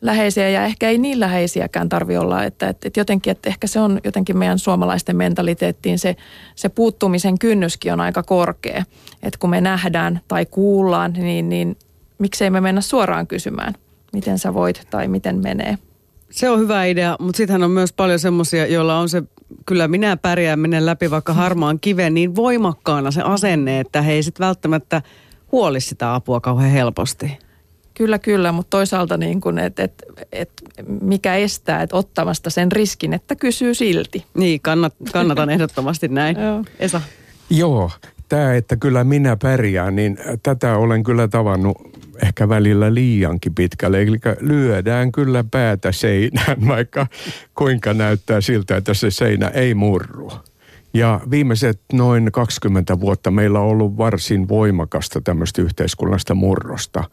[0.00, 3.80] läheisiä ja ehkä ei niin läheisiäkään tarvi olla, että et, et jotenkin, että ehkä se
[3.80, 6.16] on jotenkin meidän suomalaisten mentaliteettiin se,
[6.56, 8.84] se puuttumisen kynnyskin on aika korkea.
[9.22, 11.76] Että kun me nähdään tai kuullaan, niin, niin
[12.18, 13.74] miksei me mennä suoraan kysymään,
[14.12, 15.78] miten sä voit tai miten menee.
[16.34, 19.22] Se on hyvä idea, mutta sittenhän on myös paljon semmoisia, joilla on se
[19.66, 24.22] kyllä minä pärjään menen läpi vaikka harmaan kiven niin voimakkaana se asenne, että he ei
[24.22, 25.02] sitten välttämättä
[25.52, 27.38] huoli sitä apua kauhean helposti.
[27.94, 30.50] Kyllä, kyllä, mutta toisaalta niin kuin, et, et, et
[31.00, 34.24] mikä estää et ottamasta sen riskin, että kysyy silti.
[34.34, 36.36] Niin, kannat, kannatan ehdottomasti näin.
[36.44, 36.64] Joo.
[36.78, 37.00] Esa.
[37.50, 37.90] Joo,
[38.28, 41.76] tämä, että kyllä minä pärjään, niin tätä olen kyllä tavannut
[42.22, 44.02] ehkä välillä liiankin pitkälle.
[44.02, 47.06] Eli lyödään kyllä päätä seinään, vaikka
[47.54, 50.32] kuinka näyttää siltä, että se seinä ei murru.
[50.94, 57.04] Ja viimeiset noin 20 vuotta meillä on ollut varsin voimakasta tämmöistä yhteiskunnallista murrosta.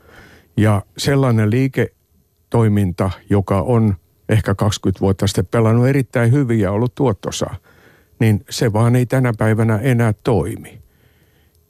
[0.57, 3.95] Ja sellainen liiketoiminta, joka on
[4.29, 7.49] ehkä 20 vuotta sitten pelannut erittäin hyvin ja ollut tuottosa,
[8.19, 10.80] niin se vaan ei tänä päivänä enää toimi.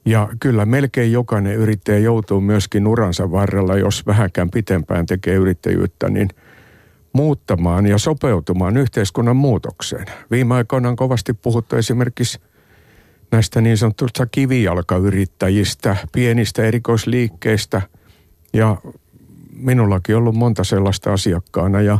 [0.04, 6.28] Ja kyllä melkein jokainen yrittäjä joutuu myöskin uransa varrella, jos vähänkään pitempään tekee yrittäjyyttä, niin
[7.12, 10.06] muuttamaan ja sopeutumaan yhteiskunnan muutokseen.
[10.30, 12.40] Viime aikoina on kovasti puhuttu esimerkiksi
[13.30, 17.82] näistä niin sanotusta kivijalkayrittäjistä, pienistä erikoisliikkeistä,
[18.52, 18.76] Ja
[19.56, 21.98] minullakin ollut monta sellaista asiakkaana ja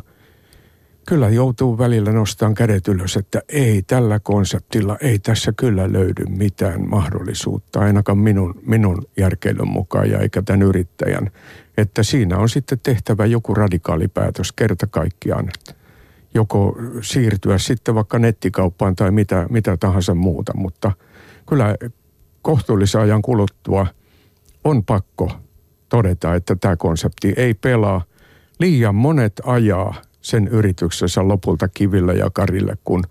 [1.07, 6.88] kyllä joutuu välillä nostamaan kädet ylös, että ei tällä konseptilla, ei tässä kyllä löydy mitään
[6.88, 11.31] mahdollisuutta, ainakaan minun, minun järkeilyn mukaan ja eikä tämän yrittäjän.
[11.77, 15.49] Että siinä on sitten tehtävä joku radikaali päätös kerta kaikkiaan.
[16.35, 20.93] Joko siirtyä sitten vaikka nettikauppaan tai mitä, mitä tahansa muuta, mutta
[21.49, 21.77] kyllä
[22.43, 23.87] kohtuullisen ajan kuluttua
[24.65, 25.31] on pakko
[25.88, 28.03] todeta, että tämä konsepti ei pelaa.
[28.61, 33.05] Liian monet ajaa sen yrityksessä lopulta kiville ja karille, kun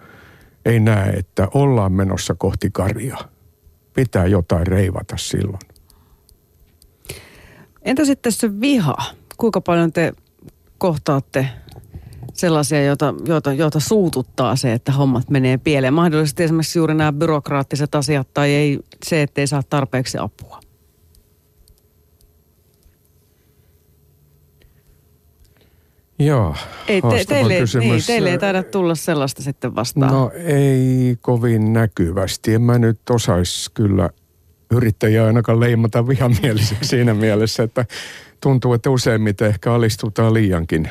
[0.65, 3.17] ei näe, että ollaan menossa kohti karia.
[3.93, 5.59] Pitää jotain reivata silloin.
[7.81, 8.95] Entä sitten se viha?
[9.37, 10.13] Kuinka paljon te
[10.77, 11.47] kohtaatte
[12.33, 15.93] sellaisia, joita, joita, joita suututtaa se, että hommat menee pieleen?
[15.93, 20.59] Mahdollisesti esimerkiksi juuri nämä byrokraattiset asiat tai ei, se, ettei saa tarpeeksi apua.
[26.25, 26.55] Joo,
[26.87, 30.11] ei, te, teille, niin, teille ei taida tulla sellaista sitten vastaan.
[30.11, 32.53] No ei kovin näkyvästi.
[32.53, 34.09] En mä nyt osaisi kyllä
[34.71, 37.85] yrittäjiä ainakaan leimata vihamieliseksi siinä mielessä, että
[38.41, 40.89] tuntuu, että useimmiten ehkä alistutaan liiankin,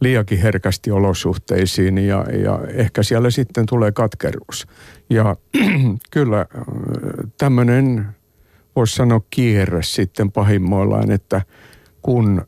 [0.00, 4.66] liiankin herkästi olosuhteisiin ja, ja ehkä siellä sitten tulee katkeruus.
[5.10, 5.36] Ja
[6.10, 6.46] kyllä äh,
[7.38, 8.06] tämmöinen,
[8.76, 11.42] voisi sanoa kierre sitten pahimmoillaan, että
[12.02, 12.46] kun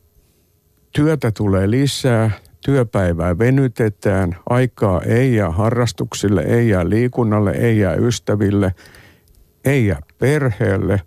[0.97, 2.31] työtä tulee lisää,
[2.65, 8.75] työpäivää venytetään, aikaa ei jää harrastuksille, ei jää liikunnalle, ei jää ystäville,
[9.65, 11.01] ei jää perheelle.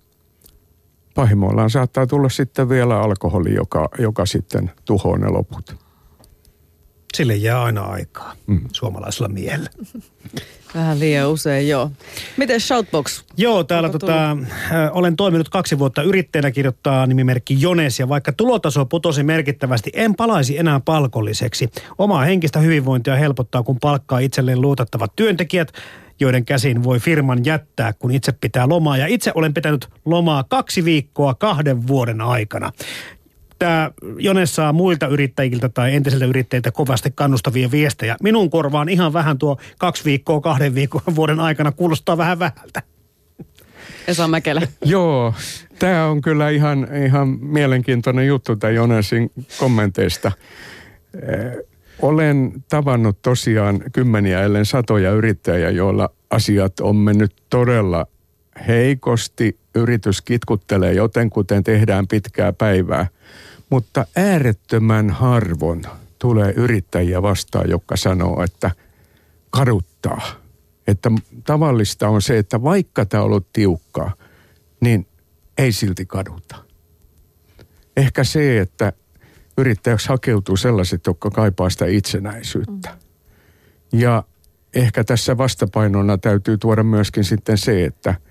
[1.14, 5.89] Pahimmoillaan saattaa tulla sitten vielä alkoholi, joka, joka sitten tuhoaa ne loput.
[7.16, 8.60] Sille jää aina aikaa mm.
[8.72, 9.70] suomalaisella miehellä.
[10.74, 11.90] Vähän liian usein, joo.
[12.36, 13.24] Miten Shoutbox?
[13.36, 14.36] Joo, täällä tota,
[14.90, 20.58] olen toiminut kaksi vuotta yrittäjänä kirjoittaa nimimerkki Jones ja vaikka tulotaso putosi merkittävästi, en palaisi
[20.58, 21.70] enää palkolliseksi.
[21.98, 25.72] Omaa henkistä hyvinvointia helpottaa, kun palkkaa itselleen luotettavat työntekijät,
[26.20, 28.96] joiden käsiin voi firman jättää, kun itse pitää lomaa.
[28.96, 32.72] Ja itse olen pitänyt lomaa kaksi viikkoa kahden vuoden aikana
[33.60, 38.16] tämä Jone saa muilta yrittäjiltä tai entisiltä yrittäjiltä kovasti kannustavia viestejä.
[38.22, 42.82] Minun korvaan ihan vähän tuo kaksi viikkoa, kahden viikon vuoden aikana kuulostaa vähän vähältä.
[44.08, 44.62] Esa Mäkelä.
[44.84, 45.34] Joo,
[45.78, 50.32] tämä on kyllä ihan, ihan mielenkiintoinen juttu tämä Jonesin kommenteista.
[52.02, 58.06] Olen tavannut tosiaan kymmeniä ellen satoja yrittäjiä, joilla asiat on mennyt todella
[58.68, 59.58] heikosti.
[59.74, 63.06] Yritys kitkuttelee jotenkuten tehdään pitkää päivää–
[63.70, 65.82] mutta äärettömän harvoin
[66.18, 68.70] tulee yrittäjiä vastaan, jotka sanoo, että
[69.50, 70.22] kaduttaa.
[70.86, 71.10] Että
[71.44, 74.14] tavallista on se, että vaikka tämä on ollut tiukkaa,
[74.80, 75.06] niin
[75.58, 76.56] ei silti kaduta.
[77.96, 78.92] Ehkä se, että
[79.58, 82.96] yrittäjäksi hakeutuu sellaiset, jotka kaipaa sitä itsenäisyyttä.
[83.92, 84.24] Ja
[84.74, 88.14] ehkä tässä vastapainona täytyy tuoda myöskin sitten se, että–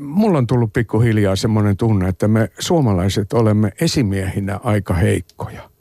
[0.00, 5.72] mulla on tullut pikkuhiljaa semmoinen tunne, että me suomalaiset olemme esimiehinä aika heikkoja.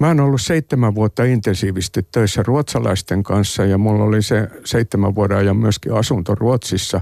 [0.00, 5.36] Mä oon ollut seitsemän vuotta intensiivisesti töissä ruotsalaisten kanssa ja mulla oli se seitsemän vuoden
[5.36, 7.00] ajan myöskin asunto Ruotsissa.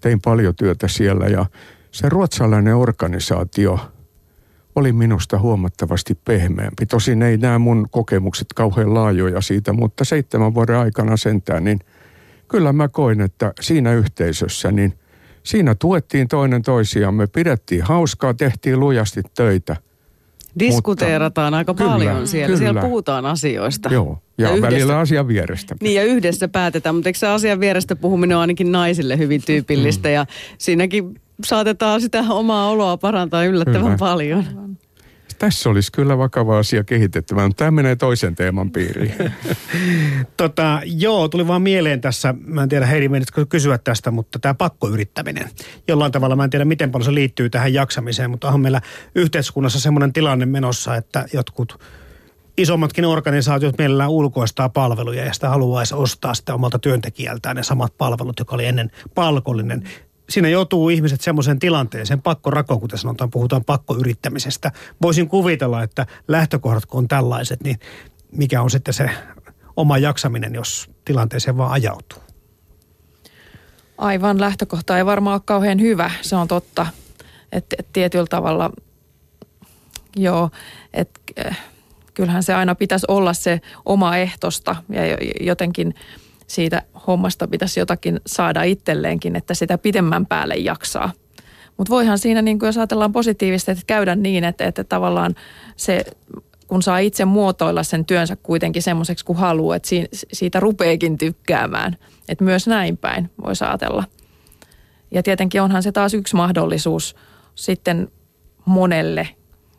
[0.00, 1.46] Tein paljon työtä siellä ja
[1.90, 3.78] se ruotsalainen organisaatio
[4.74, 6.86] oli minusta huomattavasti pehmeämpi.
[6.86, 11.78] Tosin ei nämä mun kokemukset kauhean laajoja siitä, mutta seitsemän vuoden aikana sentään, niin
[12.48, 14.99] kyllä mä koin, että siinä yhteisössä niin
[15.42, 19.76] Siinä tuettiin toinen toisiamme, pidettiin hauskaa, tehtiin lujasti töitä.
[20.58, 22.46] Diskuteerataan Mutta, aika kyllä, paljon siellä.
[22.46, 22.58] Kyllä.
[22.58, 23.88] Siellä puhutaan asioista.
[23.92, 25.74] Joo, ja, ja yhdessä, välillä asian vierestä.
[25.80, 26.94] Niin, ja yhdessä päätetään.
[26.94, 30.08] Mutta eikö se asian vierestä puhuminen on ainakin naisille hyvin tyypillistä.
[30.08, 30.14] Mm.
[30.14, 30.26] Ja
[30.58, 33.96] siinäkin saatetaan sitä omaa oloa parantaa yllättävän kyllä.
[33.98, 34.44] paljon
[35.40, 39.14] tässä olisi kyllä vakava asia kehitettävä, mutta tämä menee toisen teeman piiriin.
[40.36, 44.54] tota, joo, tuli vaan mieleen tässä, mä en tiedä Heidi menitkö kysyä tästä, mutta tämä
[44.54, 45.50] pakkoyrittäminen.
[45.88, 48.80] Jollain tavalla mä en tiedä miten paljon se liittyy tähän jaksamiseen, mutta on meillä
[49.14, 51.80] yhteiskunnassa semmoinen tilanne menossa, että jotkut
[52.58, 58.38] isommatkin organisaatiot mielellään ulkoistaa palveluja ja sitä haluaisi ostaa sitä omalta työntekijältään ne samat palvelut,
[58.38, 59.88] joka oli ennen palkollinen
[60.30, 64.72] siinä joutuu ihmiset semmoiseen tilanteeseen, pakkorako, kuten sanotaan, puhutaan pakkoyrittämisestä.
[65.02, 67.76] Voisin kuvitella, että lähtökohdat kun on tällaiset, niin
[68.32, 69.10] mikä on sitten se
[69.76, 72.18] oma jaksaminen, jos tilanteeseen vaan ajautuu?
[73.98, 76.86] Aivan, lähtökohta ei varmaan ole kauhean hyvä, se on totta.
[77.52, 78.70] Että et tietyllä tavalla,
[80.16, 80.50] joo,
[80.92, 81.58] että äh,
[82.14, 85.02] kyllähän se aina pitäisi olla se oma ehtosta ja
[85.40, 85.94] jotenkin–
[86.50, 91.12] siitä hommasta pitäisi jotakin saada itselleenkin, että sitä pidemmän päälle jaksaa.
[91.76, 95.34] Mutta voihan siinä, niin jos ajatellaan positiivisesti, että käydä niin, että, että tavallaan
[95.76, 96.04] se
[96.66, 99.88] kun saa itse muotoilla sen työnsä kuitenkin semmoiseksi kuin haluaa, että
[100.32, 101.96] siitä rupeekin tykkäämään.
[102.28, 104.04] Että myös näin päin voisi ajatella.
[105.10, 107.16] Ja tietenkin onhan se taas yksi mahdollisuus
[107.54, 108.08] sitten
[108.64, 109.28] monelle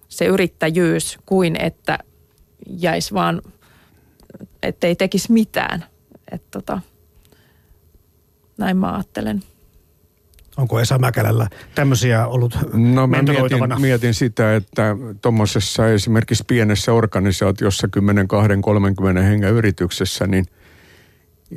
[0.09, 1.99] se yrittäjyys kuin että
[2.67, 3.41] jäisi vaan,
[4.63, 5.90] ettei tekisi mitään.
[6.31, 6.81] Että tota,
[8.57, 9.43] näin mä ajattelen.
[10.57, 17.87] Onko Esa Mäkälällä tämmöisiä ollut No mä mietin, mietin sitä, että tuommoisessa esimerkiksi pienessä organisaatiossa
[17.87, 20.45] 10, 20, 30 hengen yrityksessä, niin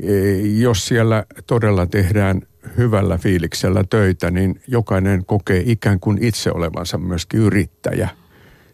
[0.03, 2.43] e, jos siellä todella tehdään
[2.77, 8.09] hyvällä fiiliksellä töitä, niin jokainen kokee ikään kuin itse olevansa myöskin yrittäjä.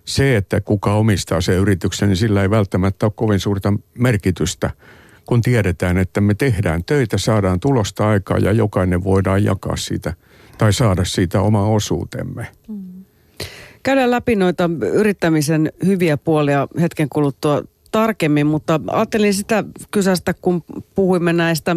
[0.04, 4.70] Se, että kuka omistaa se yrityksen, niin sillä ei välttämättä ole kovin suurta merkitystä–
[5.30, 10.14] kun tiedetään, että me tehdään töitä, saadaan tulosta aikaa ja jokainen voidaan jakaa siitä
[10.58, 12.46] tai saada siitä oma osuutemme.
[12.68, 13.04] Mm.
[13.82, 17.62] Käydään läpi noita yrittämisen hyviä puolia hetken kuluttua
[17.92, 20.64] tarkemmin, mutta ajattelin sitä kysästä, kun
[20.94, 21.76] puhuimme näistä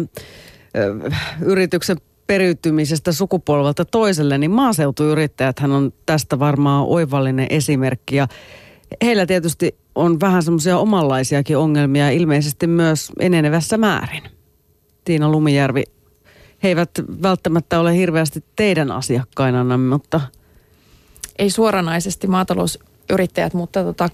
[1.40, 8.16] yrityksen periytymisestä sukupolvelta toiselle, niin maaseutuyrittäjät on tästä varmaan oivallinen esimerkki.
[8.16, 8.28] Ja
[9.04, 14.22] heillä tietysti on vähän semmoisia omanlaisiakin ongelmia, ilmeisesti myös enenevässä määrin.
[15.04, 15.82] Tiina Lumijärvi,
[16.62, 16.90] he eivät
[17.22, 20.20] välttämättä ole hirveästi teidän asiakkaina, mutta...
[21.38, 24.08] Ei suoranaisesti maatalousyrittäjät, mutta tota,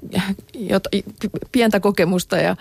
[0.55, 0.85] jot,
[1.53, 2.57] pientä kokemusta ja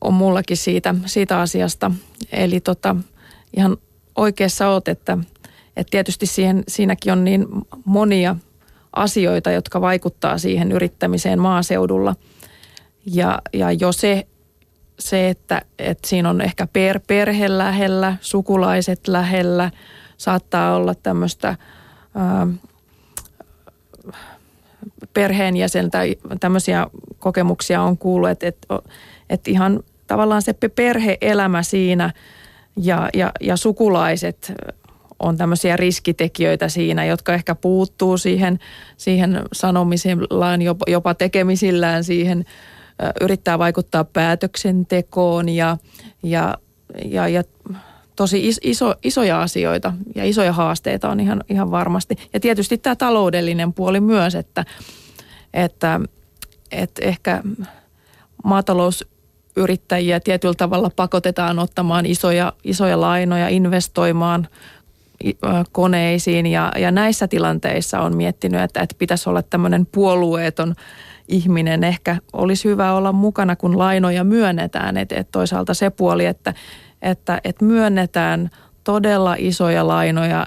[0.00, 1.90] on mullakin siitä, siitä asiasta.
[2.32, 2.96] Eli tota,
[3.56, 3.76] ihan
[4.16, 5.18] oikeassa oot, että,
[5.76, 7.46] että tietysti siihen, siinäkin on niin
[7.84, 8.36] monia
[8.98, 12.16] asioita, jotka vaikuttaa siihen yrittämiseen maaseudulla.
[13.06, 14.26] Ja, ja jo se,
[14.98, 19.70] se että, että siinä on ehkä per, perhe lähellä, sukulaiset lähellä,
[20.16, 21.56] saattaa olla tämmöistä
[25.14, 25.98] perheenjäsentä,
[26.40, 26.86] tämmöisiä
[27.18, 28.78] kokemuksia on kuullut, että, että,
[29.30, 32.12] että ihan tavallaan se perheelämä siinä
[32.76, 34.52] ja, ja, ja sukulaiset
[35.18, 38.58] on tämmöisiä riskitekijöitä siinä, jotka ehkä puuttuu siihen,
[38.96, 42.44] siihen sanomisillaan, jopa, jopa tekemisillään siihen,
[43.20, 45.76] yrittää vaikuttaa päätöksentekoon ja,
[46.22, 46.58] ja,
[47.04, 47.42] ja, ja
[48.16, 52.16] tosi iso, isoja asioita ja isoja haasteita on ihan, ihan varmasti.
[52.32, 54.64] Ja tietysti tämä taloudellinen puoli myös, että,
[55.54, 56.00] että,
[56.72, 57.42] että ehkä
[58.44, 64.48] maatalousyrittäjiä tietyllä tavalla pakotetaan ottamaan isoja, isoja lainoja, investoimaan–
[65.72, 70.74] koneisiin ja, ja näissä tilanteissa on miettinyt, että, että pitäisi olla tämmöinen puolueeton
[71.28, 71.84] ihminen.
[71.84, 74.96] Ehkä olisi hyvä olla mukana, kun lainoja myönnetään.
[74.96, 76.54] Että, että toisaalta se puoli, että,
[77.02, 78.50] että, että myönnetään
[78.84, 80.46] todella isoja lainoja,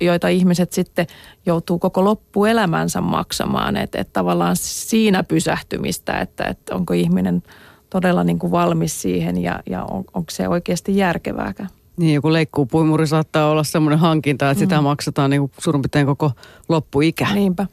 [0.00, 1.06] joita ihmiset sitten
[1.46, 3.76] joutuu koko loppuelämänsä maksamaan.
[3.76, 7.42] Että, että tavallaan siinä pysähtymistä, että, että onko ihminen
[7.90, 11.68] todella niin kuin valmis siihen ja, ja on, onko se oikeasti järkevääkään.
[11.96, 14.64] Niin, joku leikkuupuimuri saattaa olla semmoinen hankinta, että mm.
[14.64, 16.30] sitä maksetaan niin suurin piirtein koko
[16.68, 17.34] loppuikä.
[17.34, 17.66] Niinpä.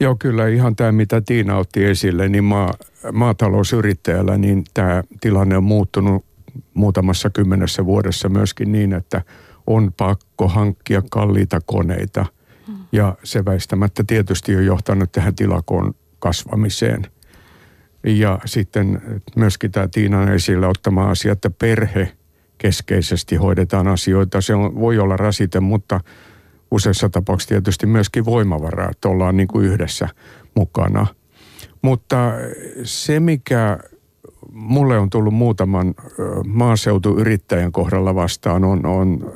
[0.00, 2.74] Joo, kyllä ihan tämä, mitä Tiina otti esille, niin maa,
[3.12, 6.24] maatalousyrittäjällä, niin tämä tilanne on muuttunut
[6.74, 9.22] muutamassa kymmenessä vuodessa myöskin niin, että
[9.66, 12.26] on pakko hankkia kalliita koneita.
[12.68, 12.74] Mm.
[12.92, 17.06] Ja se väistämättä tietysti on johtanut tähän tilakoon kasvamiseen.
[18.06, 19.02] Ja sitten
[19.36, 22.12] myöskin tämä Tiinan esille ottama asia, että perhe–
[22.66, 24.40] keskeisesti hoidetaan asioita.
[24.40, 26.00] Se on, voi olla rasite, mutta
[26.70, 30.08] useissa tapauksissa tietysti myöskin voimavaraa, että ollaan niin kuin yhdessä
[30.54, 31.06] mukana.
[31.82, 32.32] Mutta
[32.82, 33.78] se, mikä
[34.52, 35.94] mulle on tullut muutaman
[36.46, 39.32] maaseutuyrittäjän kohdalla vastaan, on, on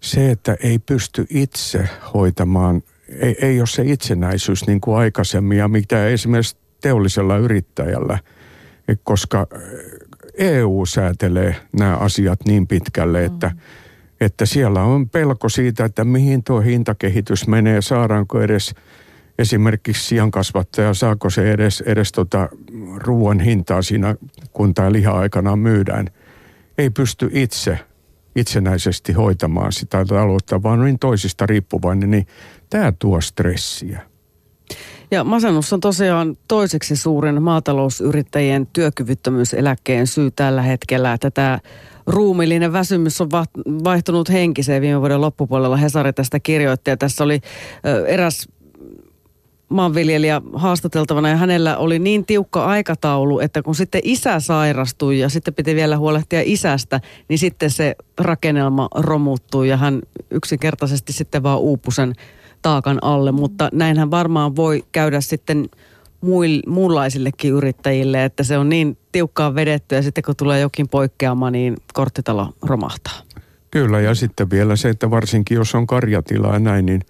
[0.00, 5.68] se, että ei pysty itse hoitamaan, ei, ei ole se itsenäisyys niin kuin aikaisemmin ja
[5.68, 8.18] mitä esimerkiksi teollisella yrittäjällä,
[9.04, 9.46] koska
[10.36, 13.58] EU säätelee nämä asiat niin pitkälle, että, mm.
[14.20, 18.74] että siellä on pelko siitä, että mihin tuo hintakehitys menee, saadaanko edes
[19.38, 22.48] esimerkiksi siankasvattaja, saako se edes, edes tota
[22.96, 24.16] ruoan hintaa siinä,
[24.52, 26.06] kun tämä liha aikanaan myydään.
[26.78, 27.78] Ei pysty itse
[28.36, 32.26] itsenäisesti hoitamaan sitä taloutta, vaan niin toisista riippuvainen, niin
[32.70, 34.15] tämä tuo stressiä.
[35.10, 41.58] Ja masennus on tosiaan toiseksi suurin maatalousyrittäjien työkyvyttömyyseläkkeen syy tällä hetkellä, että tämä
[42.06, 43.30] ruumillinen väsymys on
[43.84, 45.76] vaihtunut henkiseen viime vuoden loppupuolella.
[45.76, 47.40] Hesari tästä kirjoitti ja tässä oli
[48.06, 48.48] eräs
[49.68, 55.54] maanviljelijä haastateltavana ja hänellä oli niin tiukka aikataulu, että kun sitten isä sairastui ja sitten
[55.54, 61.92] piti vielä huolehtia isästä, niin sitten se rakennelma romuttui ja hän yksinkertaisesti sitten vaan uupui
[61.92, 62.12] sen
[62.62, 63.32] taakan alle.
[63.32, 65.68] Mutta näinhän varmaan voi käydä sitten
[66.66, 71.76] muunlaisillekin yrittäjille, että se on niin tiukkaan vedetty ja sitten kun tulee jokin poikkeama, niin
[71.94, 73.20] korttitalo romahtaa.
[73.70, 77.02] Kyllä ja sitten vielä se, että varsinkin jos on karjatila ja näin, niin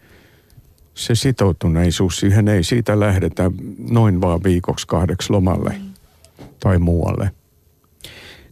[0.95, 3.51] se sitoutuneisuus siihen ei siitä lähdetä
[3.91, 5.95] noin vaan viikoksi kahdeksi lomalle mm.
[6.61, 7.31] tai muualle.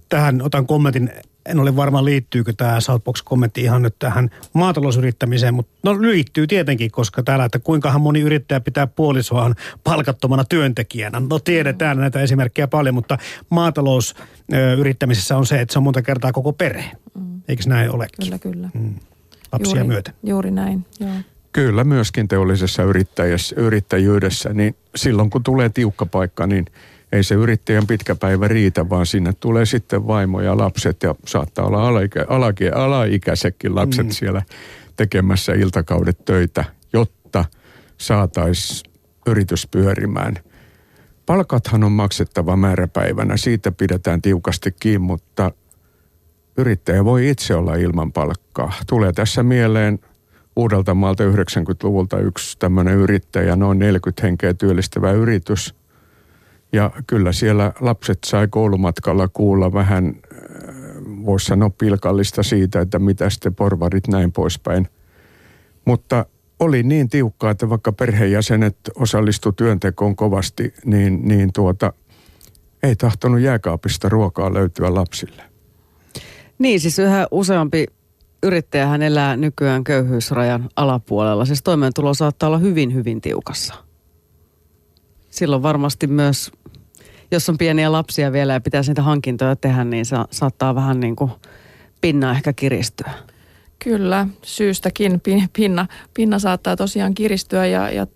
[0.09, 1.11] Tähän otan kommentin
[1.47, 7.23] en ole varma liittyykö tämä Southbox-kommentti ihan nyt tähän maatalousyrittämiseen, mutta no liittyy tietenkin, koska
[7.23, 11.23] täällä, että kuinkahan moni yrittäjä pitää puolisoaan palkattomana työntekijänä.
[11.31, 13.19] No tiedetään näitä esimerkkejä paljon, mutta
[13.51, 16.91] maatalousyrittämisessä on se, että se on monta kertaa koko perhe.
[17.15, 17.43] Mm.
[17.49, 18.25] Eikö näin olekin?
[18.25, 18.69] Kyllä, kyllä.
[18.75, 18.95] Mm.
[19.53, 20.15] Lapsia juuri, myöten.
[20.23, 21.11] Juuri näin, joo.
[21.53, 22.83] Kyllä, myöskin teollisessa
[23.57, 26.67] yrittäjyydessä, niin silloin kun tulee tiukka paikka, niin–
[27.13, 31.67] ei se yrittäjän pitkä päivä riitä, vaan sinne tulee sitten vaimo ja lapset ja saattaa
[31.67, 34.13] olla alaikä, alaikä, alaikäisetkin lapset mm.
[34.13, 34.43] siellä
[34.97, 37.45] tekemässä iltakaudet töitä, jotta
[37.99, 38.93] saataisiin
[39.27, 40.35] yritys pyörimään.
[41.27, 45.53] Palkathan on maksettava määräpäivänä, siitä pidetään tiukasti kiinni, mutta
[46.57, 48.73] yrittäjä voi itse olla ilman palkkaa.
[48.87, 49.99] Tulee tässä mieleen
[50.57, 55.75] Uudeltamaalta 90-luvulta yksi tämmöinen yrittäjä, noin 40 henkeä työllistävä yritys–
[56.75, 60.45] ja kyllä siellä lapset sai koulumatkalla kuulla vähän, äh,
[61.27, 64.89] voisi sanoa pilkallista siitä, että mitä sitten porvarit näin poispäin.
[65.85, 66.27] Mutta
[66.61, 71.93] oli niin tiukkaa, että vaikka perheenjäsenet osallistu työntekoon kovasti, niin, niin tuota,
[72.83, 75.43] ei tahtonut jääkaapista ruokaa löytyä lapsille.
[76.59, 77.87] Niin, siis yhä useampi
[78.43, 81.45] yrittäjähän elää nykyään köyhyysrajan alapuolella.
[81.45, 83.84] Siis toimeentulo saattaa olla hyvin, hyvin tiukassa.
[85.35, 86.53] Silloin varmasti myös
[87.31, 91.17] jos on pieniä lapsia vielä ja pitäisi niitä hankintoja tehdä, niin se saattaa vähän niin
[91.17, 91.31] kuin
[92.01, 93.11] pinna ehkä kiristyä.
[93.79, 95.21] Kyllä, syystäkin
[95.53, 98.07] pinna, pinna saattaa tosiaan kiristyä ja, ja,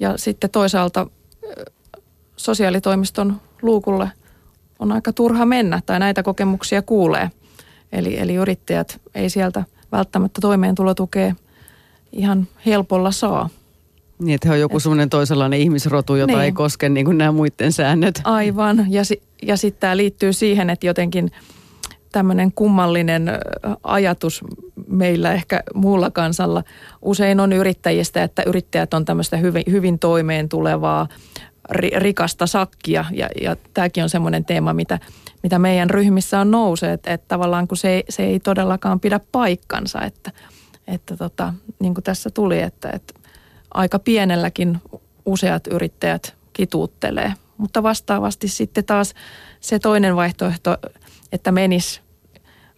[0.00, 1.06] ja sitten toisaalta
[2.36, 4.10] sosiaalitoimiston luukulle
[4.78, 7.30] on aika turha mennä tai näitä kokemuksia kuulee.
[7.92, 11.34] Eli, eli yrittäjät ei sieltä välttämättä toimeentulotukea
[12.12, 13.48] ihan helpolla saa.
[14.18, 16.44] Niin, että he on joku semmoinen toisenlainen ihmisrotu, jota niin.
[16.44, 18.20] ei koske niin kuin nämä muiden säännöt.
[18.24, 21.30] Aivan, ja, si- ja sitten tämä liittyy siihen, että jotenkin
[22.12, 23.30] tämmöinen kummallinen
[23.82, 24.44] ajatus
[24.88, 26.62] meillä ehkä muulla kansalla
[27.02, 31.08] usein on yrittäjistä, että yrittäjät on tämmöistä hyvin, hyvin toimeen tulevaa
[31.70, 33.04] ri, rikasta sakkia.
[33.12, 34.98] Ja, ja tämäkin on semmoinen teema, mitä,
[35.42, 40.02] mitä meidän ryhmissä on nousee, että, että tavallaan kun se, se ei todellakaan pidä paikkansa,
[40.02, 40.32] että,
[40.86, 43.14] että tota, niin kuin tässä tuli, että, että
[43.74, 44.78] aika pienelläkin
[45.26, 47.32] useat yrittäjät kituuttelee.
[47.56, 49.14] Mutta vastaavasti sitten taas
[49.60, 50.76] se toinen vaihtoehto,
[51.32, 52.00] että menis,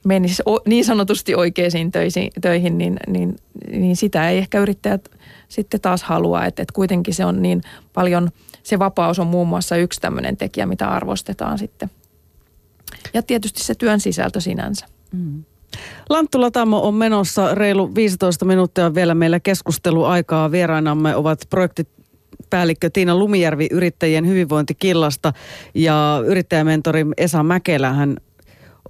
[0.04, 1.92] menis niin sanotusti oikeisiin
[2.40, 3.36] töihin, niin, niin,
[3.70, 5.10] niin sitä ei ehkä yrittäjät
[5.48, 6.44] sitten taas halua.
[6.44, 8.30] Että, että kuitenkin se on niin paljon,
[8.62, 11.90] se vapaus on muun muassa yksi tämmöinen tekijä, mitä arvostetaan sitten.
[13.14, 14.86] Ja tietysti se työn sisältö sinänsä.
[15.12, 15.44] Mm.
[16.10, 20.50] Lanttula Tammo on menossa reilu 15 minuuttia vielä meillä keskusteluaikaa.
[20.50, 21.88] Vierainamme ovat projektit
[22.50, 25.32] päällikkö Tiina Lumijärvi yrittäjien hyvinvointikillasta
[25.74, 27.92] ja yrittäjämentori Esa Mäkelä.
[27.92, 28.16] Hän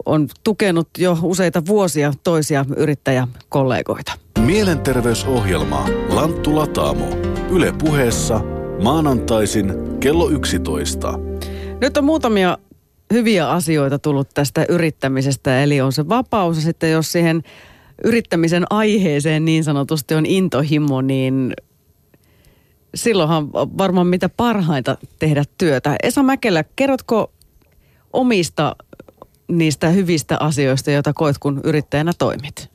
[0.06, 4.12] on tukenut jo useita vuosia toisia yrittäjäkollegoita.
[4.38, 7.08] Mielenterveysohjelma Lanttula Taamo.
[7.50, 8.40] Yle puheessa
[8.82, 11.18] maanantaisin kello 11.
[11.80, 12.58] Nyt on muutamia
[13.12, 17.42] hyviä asioita tullut tästä yrittämisestä, eli on se vapaus ja sitten jos siihen
[18.04, 21.54] yrittämisen aiheeseen niin sanotusti on intohimo, niin
[22.94, 25.96] silloinhan varmaan mitä parhainta tehdä työtä.
[26.02, 27.32] Esa Mäkelä, kerrotko
[28.12, 28.76] omista
[29.48, 32.70] niistä hyvistä asioista, joita koet, kun yrittäjänä toimit?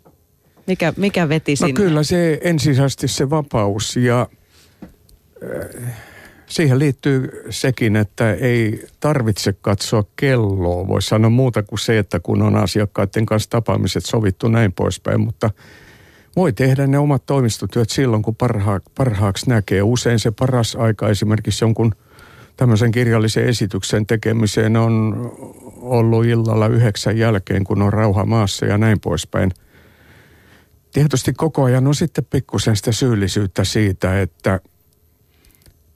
[0.68, 1.72] Mikä, mikä veti sinne?
[1.72, 4.28] No kyllä se ensisijaisesti se vapaus ja...
[5.86, 6.11] Äh,
[6.52, 10.88] siihen liittyy sekin, että ei tarvitse katsoa kelloa.
[10.88, 15.50] Voisi sanoa muuta kuin se, että kun on asiakkaiden kanssa tapaamiset sovittu näin poispäin, mutta
[16.36, 19.82] voi tehdä ne omat toimistotyöt silloin, kun parha, parhaaksi näkee.
[19.82, 21.96] Usein se paras aika esimerkiksi jonkun
[22.58, 25.16] tämmöisen kirjallisen esityksen tekemiseen on
[25.82, 29.52] ollut illalla yhdeksän jälkeen, kun on rauha maassa ja näin poispäin.
[30.94, 34.60] Tietysti koko ajan on sitten pikkusen sitä syyllisyyttä siitä, että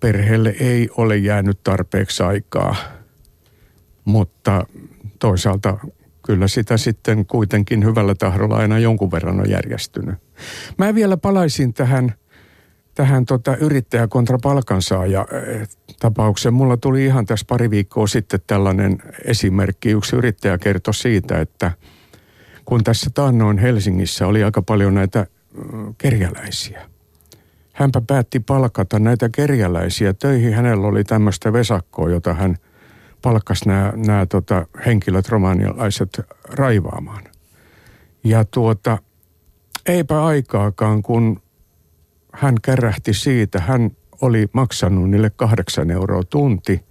[0.06, 2.76] perheelle ei ole jäänyt tarpeeksi aikaa,
[4.06, 4.66] mutta
[5.20, 5.78] toisaalta
[6.26, 10.16] kyllä sitä sitten kuitenkin hyvällä tahdolla aina jonkun verran on järjestynyt.
[10.78, 12.14] Mä vielä palaisin tähän
[12.96, 15.68] tähän tota yrittäjä kontra palkansaaja eh,
[16.00, 16.54] tapaukseen.
[16.54, 19.90] Mulla tuli ihan tässä pari viikkoa sitten tällainen esimerkki.
[19.90, 21.72] Yksi yrittäjä kertoi siitä, että
[22.66, 25.28] kun tässä taannoin Helsingissä oli aika paljon näitä
[25.74, 26.95] mm, kerjäläisiä.
[27.76, 30.54] Hänpä päätti palkata näitä kerjäläisiä töihin.
[30.54, 32.56] Hänellä oli tämmöistä vesakkoa, jota hän
[33.22, 37.24] palkkasi nämä, nämä tota, henkilöt, romanialaiset, raivaamaan.
[38.24, 38.98] Ja tuota,
[39.86, 41.42] eipä aikaakaan, kun
[42.34, 46.86] hän kärähti siitä, hän oli maksanut niille kahdeksan euroa tunti,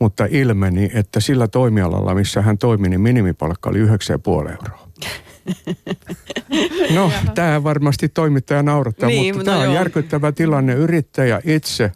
[0.00, 3.90] mutta ilmeni, että sillä toimialalla, missä hän toimi, niin minimipalkka oli 9,5
[4.50, 4.88] euroa.
[6.94, 9.74] No, tämä varmasti toimittaja naurattaa, niin, mutta no tämä on joo.
[9.74, 10.74] järkyttävä tilanne.
[10.74, 11.92] Yrittäjä itse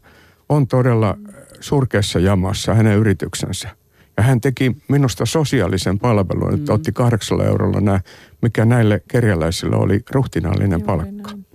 [0.49, 1.19] on todella
[1.61, 3.69] surkeassa jamassa hänen yrityksensä.
[4.17, 6.55] Ja hän teki minusta sosiaalisen palvelun, mm.
[6.55, 8.01] että otti kahdeksalla eurolla nämä,
[8.43, 11.31] mikä näille kerjäläisille oli ruhtinaallinen Juuri palkka.
[11.33, 11.47] Näin.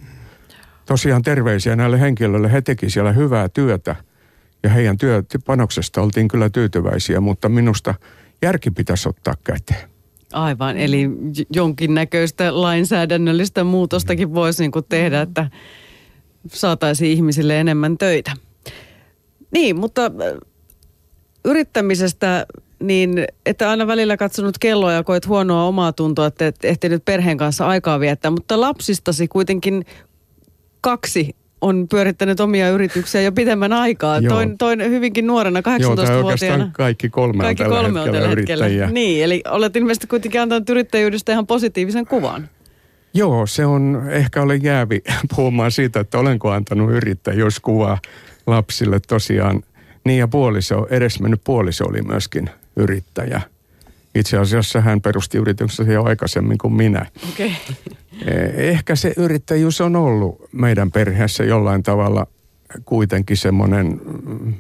[0.86, 2.52] Tosiaan terveisiä näille henkilöille.
[2.52, 3.96] He teki siellä hyvää työtä
[4.64, 7.94] ja heidän työpanoksesta oltiin kyllä tyytyväisiä, mutta minusta
[8.42, 9.97] järki pitäisi ottaa käteen.
[10.34, 11.10] Aivan, eli
[11.54, 15.50] jonkinnäköistä lainsäädännöllistä muutostakin voisi niin tehdä, että
[16.48, 18.32] saataisiin ihmisille enemmän töitä.
[19.52, 20.12] Niin, mutta äh,
[21.46, 22.46] yrittämisestä,
[22.84, 27.38] niin että aina välillä katsonut kelloa ja koet huonoa omaa tuntoa, että et ehtinyt perheen
[27.38, 29.86] kanssa aikaa viettää, mutta lapsistasi kuitenkin
[30.82, 34.22] kaksi on pyörittänyt omia yrityksiä jo pitemmän aikaa.
[34.22, 36.64] Toin, toin hyvinkin nuorena, 18-vuotiaana.
[36.64, 40.08] Joo, kaikki kolme kaikki on tällä kolme hetkellä, on tällä hetkellä Niin, eli olet ilmeisesti
[40.08, 42.50] kuitenkin antanut yrittäjyydestä ihan positiivisen kuvan.
[43.14, 45.04] Joo, se on, ehkä olen jäävi
[45.36, 47.98] puhumaan siitä, että olenko antanut yrittäjyyskuvaa
[48.48, 49.64] lapsille tosiaan.
[50.06, 53.42] Niin ja puoliso, edesmennyt puoliso oli myöskin yrittäjä.
[54.16, 57.06] Itse asiassa hän perusti yrityksensä jo aikaisemmin kuin minä.
[57.34, 57.52] Okay.
[58.56, 62.28] Ehkä se yrittäjyys on ollut meidän perheessä jollain tavalla
[62.86, 64.02] kuitenkin semmoinen,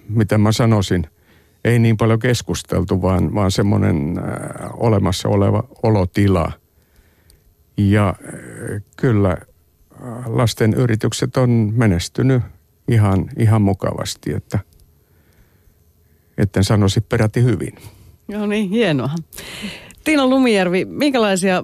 [0.09, 1.07] mitä mä sanoisin,
[1.63, 4.25] ei niin paljon keskusteltu, vaan, vaan semmoinen äh,
[4.73, 6.51] olemassa oleva olotila.
[7.77, 9.37] Ja äh, kyllä äh,
[10.25, 12.43] lasten yritykset on menestynyt
[12.87, 14.59] ihan, ihan mukavasti, että
[16.37, 17.75] etten sanoisi peräti hyvin.
[18.27, 19.15] No niin, hienoa.
[20.07, 21.63] Tiina Lumijärvi, minkälaisia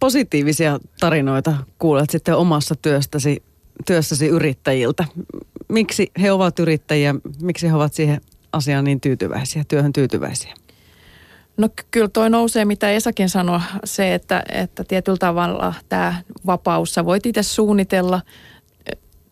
[0.00, 3.42] positiivisia tarinoita kuulet sitten omassa työstäsi,
[3.86, 5.04] työssäsi yrittäjiltä?
[5.68, 8.20] Miksi he ovat yrittäjiä, miksi he ovat siihen
[8.52, 10.54] asiaan niin tyytyväisiä, työhön tyytyväisiä?
[11.56, 17.04] No kyllä toi nousee, mitä Esakin sanoi, se, että, että tietyllä tavalla tämä vapaus, sä
[17.04, 18.22] voit itse suunnitella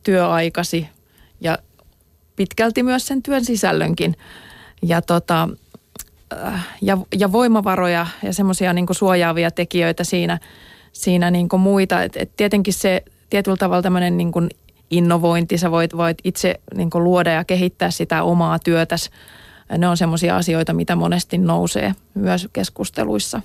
[0.02, 0.88] työaikasi
[1.40, 1.58] ja
[2.36, 4.16] pitkälti myös sen työn sisällönkin.
[4.82, 5.48] Ja tota,
[6.82, 10.38] ja, ja voimavaroja ja semmoisia niin suojaavia tekijöitä siinä,
[10.92, 12.02] siinä niin muita.
[12.02, 14.32] Et, et tietenkin se tietyllä tavalla tämmöinen niin
[14.90, 19.10] innovointi, sä voit, voit itse niin luoda ja kehittää sitä omaa työtäsi.
[19.78, 23.42] Ne on semmoisia asioita, mitä monesti nousee myös keskusteluissa.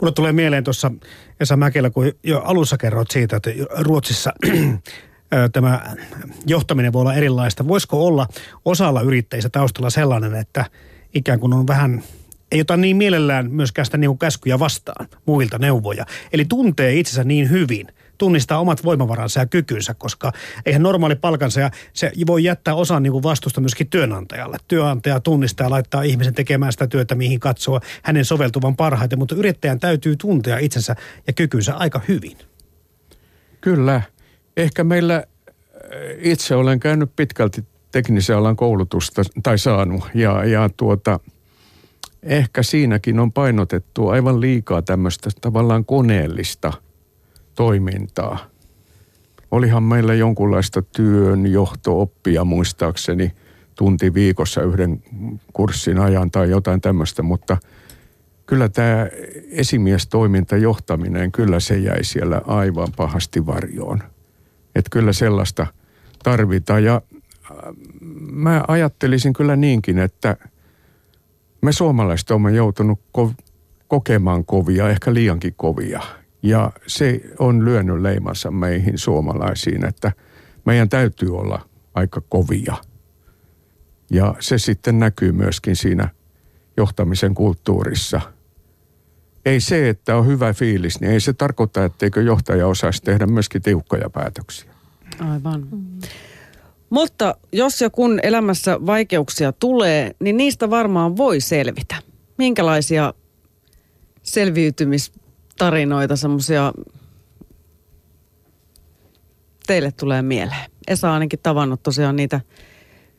[0.00, 0.90] Mulle tulee mieleen tuossa
[1.40, 4.32] Esa Mäkelä, kun jo alussa kerroit siitä, että Ruotsissa
[5.52, 5.94] tämä
[6.46, 7.68] johtaminen voi olla erilaista.
[7.68, 8.26] Voisiko olla
[8.64, 10.64] osalla yrittäjistä taustalla sellainen, että
[11.14, 12.02] ikään kuin on vähän
[12.52, 16.06] ei ota niin mielellään myöskään sitä niin käskyjä vastaan, muilta neuvoja.
[16.32, 17.86] Eli tuntee itsensä niin hyvin,
[18.18, 20.32] tunnistaa omat voimavaransa ja kykynsä, koska
[20.66, 23.24] eihän normaali palkansa ja se voi jättää osan niin kuin
[23.60, 24.56] myöskin työnantajalle.
[24.68, 29.80] Työnantaja tunnistaa ja laittaa ihmisen tekemään sitä työtä, mihin katsoo hänen soveltuvan parhaiten, mutta yrittäjän
[29.80, 30.96] täytyy tuntea itsensä
[31.26, 32.38] ja kykynsä aika hyvin.
[33.60, 34.02] Kyllä
[34.56, 35.22] ehkä meillä äh,
[36.18, 41.20] itse olen käynyt pitkälti teknisen alan koulutusta tai saanut ja, ja tuota,
[42.22, 46.72] ehkä siinäkin on painotettu aivan liikaa tämmöistä tavallaan koneellista
[47.54, 48.38] toimintaa.
[49.50, 53.32] Olihan meillä jonkunlaista työn johto-oppia muistaakseni
[53.74, 55.02] tunti viikossa yhden
[55.52, 57.56] kurssin ajan tai jotain tämmöistä, mutta
[58.46, 59.06] kyllä tämä
[59.50, 64.02] esimiestoiminta, johtaminen, kyllä se jäi siellä aivan pahasti varjoon.
[64.74, 65.66] Että kyllä sellaista
[66.22, 66.84] tarvitaan.
[66.84, 67.56] Ja äh,
[68.32, 70.36] mä ajattelisin kyllä niinkin, että
[71.62, 73.44] me suomalaiset olemme joutunut ko-
[73.88, 76.00] kokemaan kovia, ehkä liiankin kovia.
[76.42, 80.12] Ja se on lyönyt leimansa meihin suomalaisiin, että
[80.64, 82.74] meidän täytyy olla aika kovia.
[84.10, 86.08] Ja se sitten näkyy myöskin siinä
[86.76, 88.20] johtamisen kulttuurissa.
[89.44, 93.62] Ei se, että on hyvä fiilis, niin ei se tarkoita, etteikö johtaja osaisi tehdä myöskin
[93.62, 94.70] tiukkoja päätöksiä.
[95.18, 95.68] Aivan.
[96.90, 101.96] Mutta jos ja kun elämässä vaikeuksia tulee, niin niistä varmaan voi selvitä.
[102.38, 103.14] Minkälaisia
[104.22, 106.72] selviytymistarinoita, semmoisia
[109.66, 110.70] teille tulee mieleen?
[110.88, 112.40] Esa on ainakin tavannut tosiaan niitä,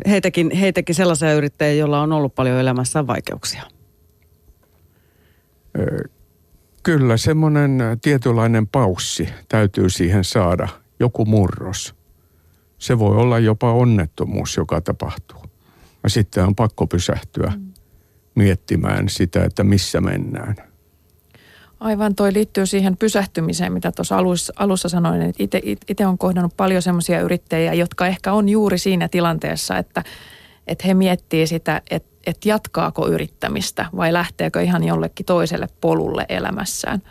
[0.08, 3.64] heitäkin, heitäkin sellaisia yrittäjiä, joilla on ollut paljon elämässään vaikeuksia.
[6.86, 10.68] Kyllä, semmoinen tietynlainen paussi täytyy siihen saada,
[11.00, 11.96] joku murros.
[12.78, 15.42] Se voi olla jopa onnettomuus, joka tapahtuu.
[16.04, 17.74] Ja sitten on pakko pysähtyä mm.
[18.36, 20.56] miettimään sitä, että missä mennään.
[21.80, 26.82] Aivan, toi liittyy siihen pysähtymiseen, mitä tuossa alussa, alussa sanoin, että itse olen kohdannut paljon
[26.82, 30.04] semmoisia yrittäjiä, jotka ehkä on juuri siinä tilanteessa, että,
[30.68, 37.02] että he miettii sitä, että, että jatkaako yrittämistä vai lähteekö ihan jollekin toiselle polulle elämässään.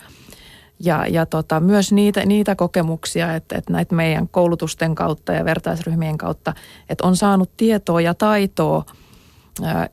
[0.81, 6.19] Ja, ja tota, myös niitä, niitä kokemuksia, että, että näitä meidän koulutusten kautta ja vertaisryhmien
[6.19, 6.55] kautta,
[6.89, 8.85] että on saanut tietoa ja taitoa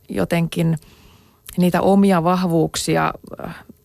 [0.09, 0.77] jotenkin
[1.57, 3.13] niitä omia vahvuuksia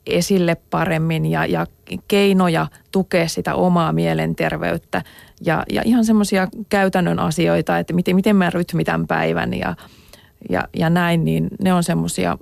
[0.06, 1.66] esille paremmin ja, ja
[2.08, 5.02] keinoja tukea sitä omaa mielenterveyttä
[5.40, 9.76] ja, ja ihan semmoisia käytännön asioita, että miten, miten mä rytmitän päivän ja,
[10.50, 12.38] ja, ja näin, niin ne on semmoisia,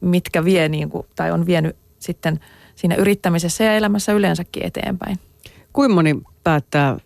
[0.00, 2.40] mitkä vie niin kuin, tai on vienyt sitten
[2.74, 5.18] siinä yrittämisessä ja elämässä yleensäkin eteenpäin.
[5.72, 6.96] Kuinka moni päättää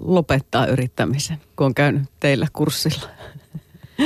[0.00, 3.08] lopettaa yrittämisen, kun on käynyt teillä kurssilla?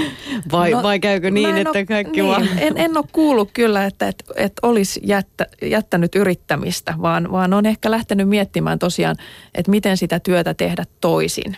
[0.52, 2.48] Vai, no, vai käykö niin, että ole, kaikki niin, vaan...
[2.58, 7.66] En, en ole kuullut kyllä, että, että, että olisi jättä, jättänyt yrittämistä, vaan, vaan on
[7.66, 9.16] ehkä lähtenyt miettimään tosiaan,
[9.54, 11.56] että miten sitä työtä tehdä toisin.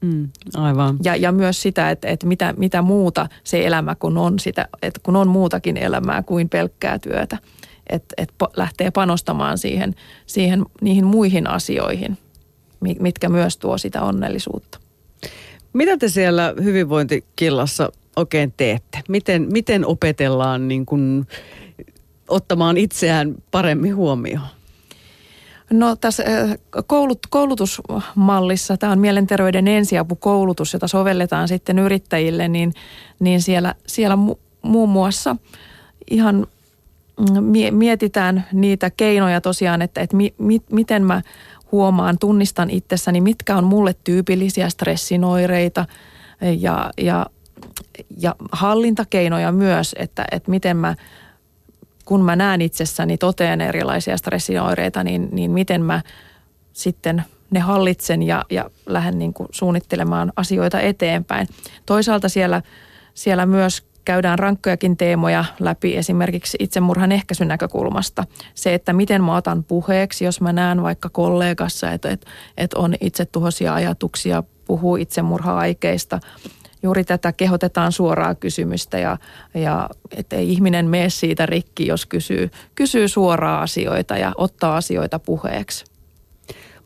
[0.00, 0.96] Mm, aivan.
[1.04, 5.00] Ja, ja myös sitä, että, että mitä, mitä muuta se elämä, kun on, sitä, että
[5.02, 7.38] kun on muutakin elämää kuin pelkkää työtä.
[7.86, 9.94] Että, että lähtee panostamaan siihen,
[10.26, 12.18] siihen, niihin muihin asioihin,
[13.00, 14.78] mitkä myös tuo sitä onnellisuutta.
[15.74, 19.00] Mitä te siellä hyvinvointikillassa oikein teette?
[19.08, 21.26] Miten, miten opetellaan niin kuin,
[22.28, 24.46] ottamaan itseään paremmin huomioon?
[25.70, 32.72] No tässä äh, koulut, koulutusmallissa, tämä on mielenterveyden ensiapukoulutus, jota sovelletaan sitten yrittäjille, niin,
[33.20, 35.36] niin siellä, siellä mu, muun muassa
[36.10, 36.46] ihan
[37.20, 41.22] mm, mietitään niitä keinoja tosiaan, että, että mi, mi, miten mä
[41.74, 45.86] huomaan, tunnistan itsessäni, mitkä on mulle tyypillisiä stressinoireita
[46.58, 47.26] ja, ja,
[48.18, 50.94] ja hallintakeinoja myös, että, että miten mä,
[52.04, 56.02] kun mä näen itsessäni toteen erilaisia stressinoireita, niin, niin miten mä
[56.72, 61.48] sitten ne hallitsen ja, ja lähden niin kuin suunnittelemaan asioita eteenpäin.
[61.86, 62.62] Toisaalta siellä,
[63.14, 68.24] siellä myös käydään rankkojakin teemoja läpi esimerkiksi itsemurhan ehkäisyn näkökulmasta.
[68.54, 72.94] Se, että miten mä otan puheeksi, jos mä näen vaikka kollegassa, että, että, että on
[73.00, 76.20] itsetuhoisia ajatuksia, puhuu itsemurha-aikeista.
[76.82, 79.16] Juuri tätä kehotetaan suoraa kysymystä ja,
[79.54, 79.88] ja
[80.30, 85.93] ei ihminen mene siitä rikki, jos kysyy, kysyy suoraa asioita ja ottaa asioita puheeksi.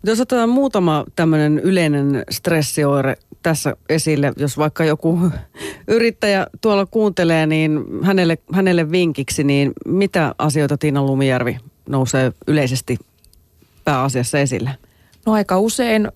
[0.05, 5.18] Jos otetaan muutama tämmöinen yleinen stressioire tässä esille, jos vaikka joku
[5.88, 12.99] yrittäjä tuolla kuuntelee, niin hänelle, hänelle vinkiksi, niin mitä asioita Tiina Lumijärvi nousee yleisesti
[13.84, 14.70] pääasiassa esille?
[15.26, 16.09] No aika usein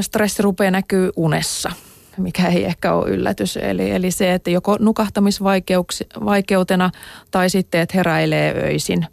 [0.00, 1.70] stressi rupeaa näkyy unessa,
[2.16, 3.56] mikä ei ehkä ole yllätys.
[3.56, 6.90] Eli, eli se, että joko nukahtamisvaikeutena
[7.30, 9.06] tai sitten, että heräilee öisin.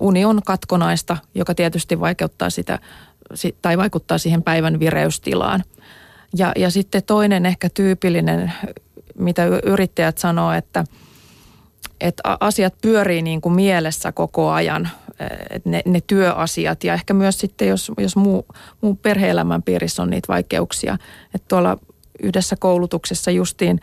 [0.00, 2.78] Uni on katkonaista, joka tietysti vaikeuttaa sitä
[3.62, 5.62] tai vaikuttaa siihen päivän vireystilaan.
[6.36, 8.52] Ja, ja sitten toinen ehkä tyypillinen,
[9.18, 10.84] mitä yrittäjät sanoo, että,
[12.00, 14.88] että asiat pyörii niin kuin mielessä koko ajan,
[15.64, 18.46] ne, ne työasiat ja ehkä myös sitten, jos, jos muu,
[18.80, 20.98] muu perhe-elämän piirissä on niitä vaikeuksia.
[21.34, 21.78] Että tuolla
[22.22, 23.80] yhdessä koulutuksessa justiin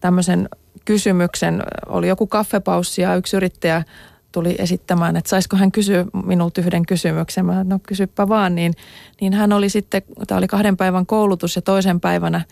[0.00, 0.48] tämmöisen
[0.84, 3.84] kysymyksen, oli joku kaffepaussi ja yksi yrittäjä
[4.32, 7.46] tuli esittämään, että saisiko hän kysyä minulta yhden kysymyksen.
[7.46, 8.74] Mä no kysypä vaan, niin,
[9.20, 12.44] niin hän oli sitten, tämä oli kahden päivän koulutus ja toisen päivänä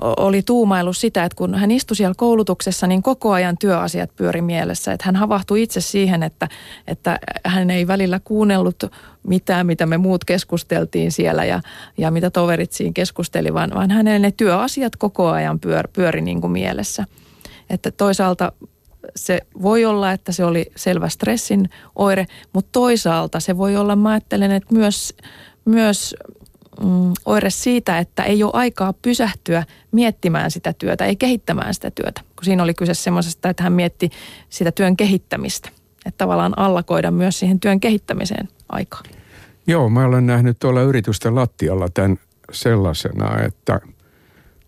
[0.00, 4.92] oli tuumailu sitä, että kun hän istui siellä koulutuksessa, niin koko ajan työasiat pyöri mielessä.
[4.92, 6.48] Että hän havahtui itse siihen, että,
[6.86, 8.84] että hän ei välillä kuunnellut
[9.26, 11.60] mitään, mitä me muut keskusteltiin siellä ja,
[11.98, 16.40] ja mitä toverit siinä keskusteli, vaan, vaan hänelle ne työasiat koko ajan pyör, pyöri niin
[16.40, 17.04] kuin mielessä.
[17.70, 18.52] Että toisaalta
[19.16, 24.10] se voi olla, että se oli selvä stressin oire, mutta toisaalta se voi olla, mä
[24.10, 25.14] ajattelen, että myös,
[25.64, 26.14] myös
[26.80, 32.20] mm, oire siitä, että ei ole aikaa pysähtyä miettimään sitä työtä, ei kehittämään sitä työtä.
[32.36, 34.10] Kun siinä oli kyse semmoisesta, että hän mietti
[34.48, 35.68] sitä työn kehittämistä.
[36.06, 39.02] Että tavallaan allakoida myös siihen työn kehittämiseen aikaa.
[39.66, 42.18] Joo, mä olen nähnyt tuolla yritysten lattialla tämän
[42.52, 43.80] sellaisena, että–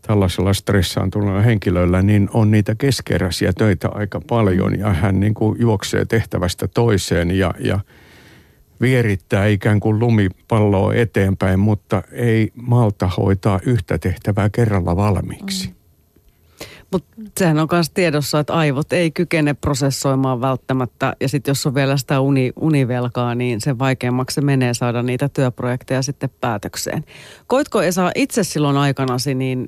[0.07, 6.05] tällaisella stressaantuneella henkilöllä, niin on niitä keskeräisiä töitä aika paljon ja hän niin kuin juoksee
[6.05, 7.81] tehtävästä toiseen ja, ja
[8.81, 15.69] vierittää ikään kuin lumipalloa eteenpäin, mutta ei malta hoitaa yhtä tehtävää kerralla valmiiksi.
[15.69, 15.77] Mm.
[16.93, 21.17] Mutta sehän on myös tiedossa, että aivot ei kykene prosessoimaan välttämättä.
[21.21, 25.29] Ja sitten jos on vielä sitä uni, univelkaa, niin sen vaikeammaksi se menee saada niitä
[25.29, 27.05] työprojekteja sitten päätökseen.
[27.47, 29.67] Koitko Esa itse silloin aikanasi niin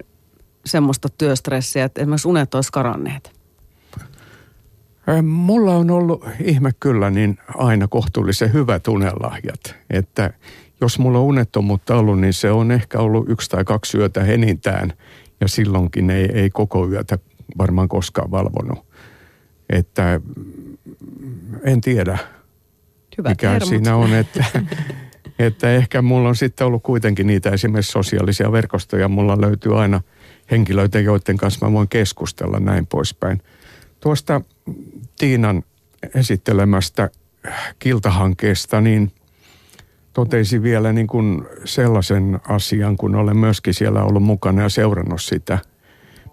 [0.65, 3.39] semmoista työstressiä, että esimerkiksi unet olisi karanneet?
[5.23, 10.31] Mulla on ollut ihme kyllä niin aina kohtuullisen hyvät unelahjat, että
[10.81, 14.93] jos mulla on unettomuutta ollut, niin se on ehkä ollut yksi tai kaksi yötä enintään
[15.41, 17.19] ja silloinkin ei, ei koko yötä
[17.59, 18.79] varmaan koskaan valvonut.
[19.71, 20.21] Että
[21.65, 22.19] en tiedä,
[23.19, 23.69] Hyvät mikä hermot.
[23.69, 24.45] siinä on, että,
[25.39, 29.09] että ehkä mulla on sitten ollut kuitenkin niitä esimerkiksi sosiaalisia verkostoja.
[29.09, 30.01] Mulla löytyy aina
[30.51, 33.43] henkilöitä, joiden kanssa mä voin keskustella näin poispäin.
[34.01, 34.41] Tuosta
[35.19, 35.63] Tiinan
[36.15, 37.11] esittelemästä
[37.79, 39.13] kiltahankkeesta, niin
[40.13, 45.59] totesin vielä niin kuin sellaisen asian, kun olen myöskin siellä ollut mukana ja seurannut sitä.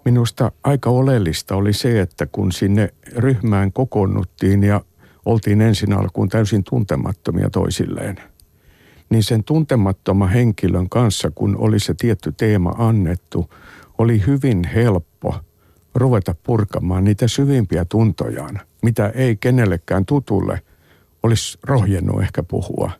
[0.04, 4.80] Minusta aika oleellista oli se, että kun sinne ryhmään kokoonnuttiin ja
[5.24, 8.16] oltiin ensin alkuun täysin tuntemattomia toisilleen,
[9.10, 13.50] niin sen tuntemattoman henkilön kanssa, kun oli se tietty teema annettu,
[13.98, 15.34] oli hyvin helppo
[15.94, 20.62] ruveta purkamaan niitä syvimpiä tuntojaan, mitä ei kenellekään tutulle
[21.22, 22.90] olisi rohjennut ehkä puhua.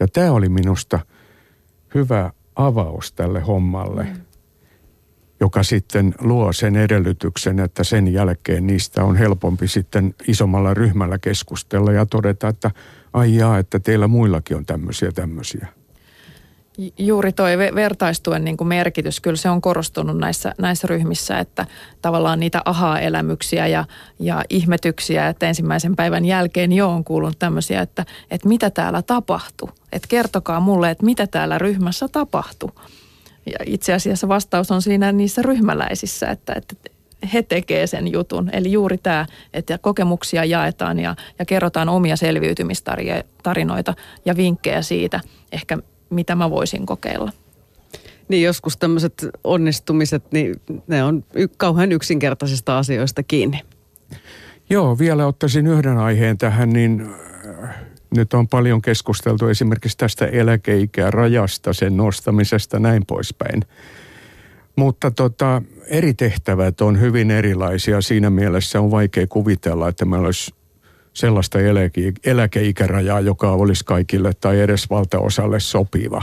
[0.00, 1.00] Ja tämä oli minusta
[1.94, 4.20] hyvä avaus tälle hommalle, mm.
[5.40, 11.92] joka sitten luo sen edellytyksen, että sen jälkeen niistä on helpompi sitten isommalla ryhmällä keskustella
[11.92, 12.70] ja todeta, että
[13.12, 15.81] ai jaa, että teillä muillakin on tämmöisiä tämmöisiä.
[16.98, 21.66] Juuri tuo vertaistuen niin kuin merkitys, kyllä se on korostunut näissä, näissä ryhmissä, että
[22.02, 23.84] tavallaan niitä aha-elämyksiä ja,
[24.18, 29.70] ja ihmetyksiä, että ensimmäisen päivän jälkeen jo on kuulunut tämmöisiä, että, että mitä täällä tapahtuu.
[29.92, 32.70] Että kertokaa mulle, että mitä täällä ryhmässä tapahtuu.
[33.46, 36.74] Ja itse asiassa vastaus on siinä niissä ryhmäläisissä, että, että
[37.34, 38.50] he tekee sen jutun.
[38.52, 43.94] Eli juuri tämä, että kokemuksia jaetaan ja, ja kerrotaan omia selviytymistarinoita
[44.24, 45.20] ja vinkkejä siitä,
[45.52, 45.78] ehkä
[46.12, 47.32] mitä mä voisin kokeilla.
[48.28, 50.54] Niin joskus tämmöiset onnistumiset, niin
[50.86, 53.60] ne on y- kauhean yksinkertaisista asioista kiinni.
[54.70, 57.08] Joo, vielä ottaisin yhden aiheen tähän, niin
[57.64, 57.74] äh,
[58.16, 63.62] nyt on paljon keskusteltu esimerkiksi tästä eläkeikärajasta, sen nostamisesta näin poispäin.
[64.76, 68.00] Mutta tota, eri tehtävät on hyvin erilaisia.
[68.00, 70.54] Siinä mielessä on vaikea kuvitella, että meillä olisi
[71.12, 76.22] sellaista eläke- eläkeikärajaa, joka olisi kaikille tai edes valtaosalle sopiva.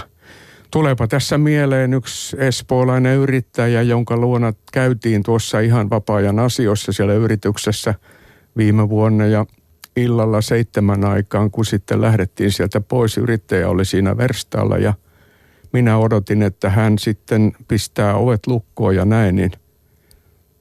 [0.71, 7.93] Tuleepa tässä mieleen yksi espoolainen yrittäjä, jonka luona käytiin tuossa ihan vapaa-ajan asioissa siellä yrityksessä
[8.57, 9.45] viime vuonna ja
[9.95, 14.93] illalla seitsemän aikaan, kun sitten lähdettiin sieltä pois, yrittäjä oli siinä verstaalla ja
[15.73, 19.51] minä odotin, että hän sitten pistää ovet lukkoon ja näin, niin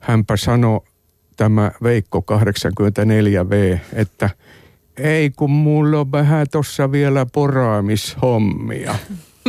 [0.01, 0.81] hänpä sanoi
[1.39, 4.31] tämä Veikko 84V, että
[4.97, 8.95] ei kun mulla on vähän tuossa vielä poraamishommia.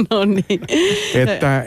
[0.09, 0.61] No niin.
[1.15, 1.65] Että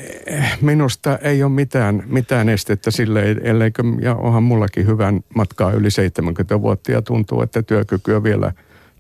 [0.61, 6.63] minusta ei ole mitään, mitään estettä sille, elleikö, ja onhan mullakin hyvän matkaa yli 70
[6.63, 8.53] vuotta ja tuntuu, että työkykyä vielä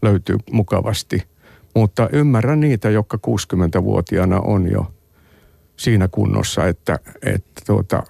[0.02, 1.22] löytyy mukavasti.
[1.74, 4.92] Mutta ymmärrän niitä, jotka 60-vuotiaana on jo
[5.76, 8.02] siinä kunnossa, että, että tuota,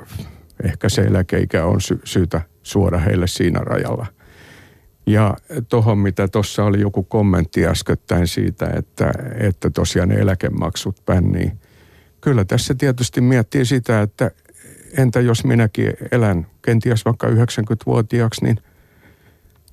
[0.64, 4.06] ehkä se eläkeikä on sy- syytä suoda heille siinä rajalla.
[5.06, 5.36] Ja
[5.68, 11.52] tuohon, mitä tuossa oli joku kommentti äskettäin siitä, että, että tosiaan ne eläkemaksut pännii.
[12.20, 14.30] Kyllä tässä tietysti miettii sitä, että
[14.98, 18.58] entä jos minäkin elän kenties vaikka 90-vuotiaaksi, niin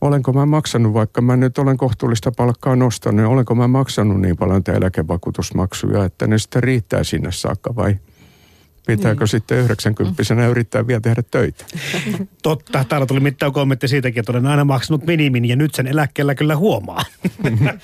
[0.01, 4.37] olenko mä maksanut, vaikka mä nyt olen kohtuullista palkkaa nostanut, niin olenko mä maksanut niin
[4.37, 7.95] paljon eläkevakuutusmaksuja, että ne sitten riittää sinne saakka vai–
[8.97, 9.27] Pitääkö niin.
[9.27, 11.65] sitten 90 yrittää vielä tehdä töitä?
[12.43, 12.85] Totta.
[12.89, 16.55] Täällä tuli mitään kommentti siitäkin, että olen aina maksanut minimin ja nyt sen eläkkeellä kyllä
[16.55, 17.05] huomaa.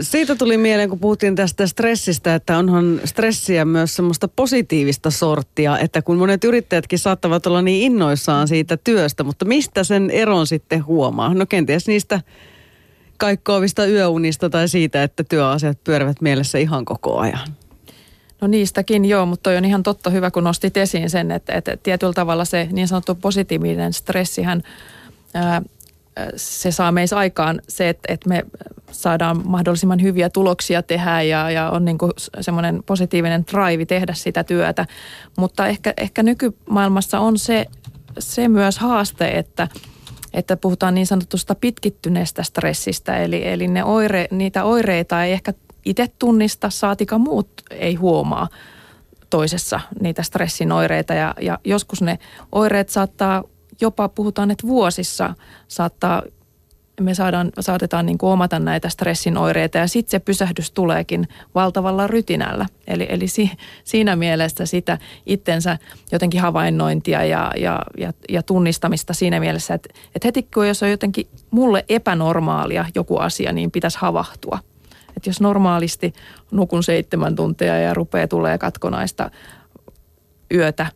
[0.00, 6.02] Siitä tuli mieleen, kun puhuttiin tästä stressistä, että onhan stressiä myös semmoista positiivista sorttia, että
[6.02, 11.34] kun monet yrittäjätkin saattavat olla niin innoissaan siitä työstä, mutta mistä sen eron sitten huomaa?
[11.34, 12.20] No kenties niistä
[13.16, 17.59] kaikkoavista yöunista tai siitä, että työasiat pyörivät mielessä ihan koko ajan.
[18.40, 21.76] No niistäkin joo, mutta toi on ihan totta hyvä, kun nostit esiin sen, että, että
[21.76, 24.62] tietyllä tavalla se niin sanottu positiivinen stressihän,
[25.34, 25.62] ää,
[26.36, 28.42] se saa meissä aikaan se, että, että me
[28.90, 34.44] saadaan mahdollisimman hyviä tuloksia tehdä ja, ja on niin kuin semmoinen positiivinen drive tehdä sitä
[34.44, 34.86] työtä.
[35.36, 37.66] Mutta ehkä, ehkä nykymaailmassa on se,
[38.18, 39.68] se myös haaste, että,
[40.32, 45.52] että puhutaan niin sanotusta pitkittyneestä stressistä, eli, eli ne oire, niitä oireita ei ehkä
[45.84, 48.48] itse tunnista, saatika muut ei huomaa
[49.30, 52.18] toisessa niitä stressin oireita ja, ja joskus ne
[52.52, 53.44] oireet saattaa
[53.80, 55.34] jopa puhutaan, että vuosissa
[55.68, 56.22] saattaa
[57.00, 62.06] me saadaan, saatetaan niin kuin omata näitä stressin oireita ja sitten se pysähdys tuleekin valtavalla
[62.06, 62.66] rytinällä.
[62.86, 63.50] Eli, eli si,
[63.84, 65.78] siinä mielessä sitä itsensä
[66.12, 70.90] jotenkin havainnointia ja, ja, ja, ja tunnistamista siinä mielessä, että, että heti kun jos on
[70.90, 74.58] jotenkin mulle epänormaalia joku asia, niin pitäisi havahtua.
[75.16, 76.12] Että jos normaalisti
[76.50, 79.30] nukun seitsemän tuntia ja rupeaa tulee katkonaista
[80.54, 80.86] yötä,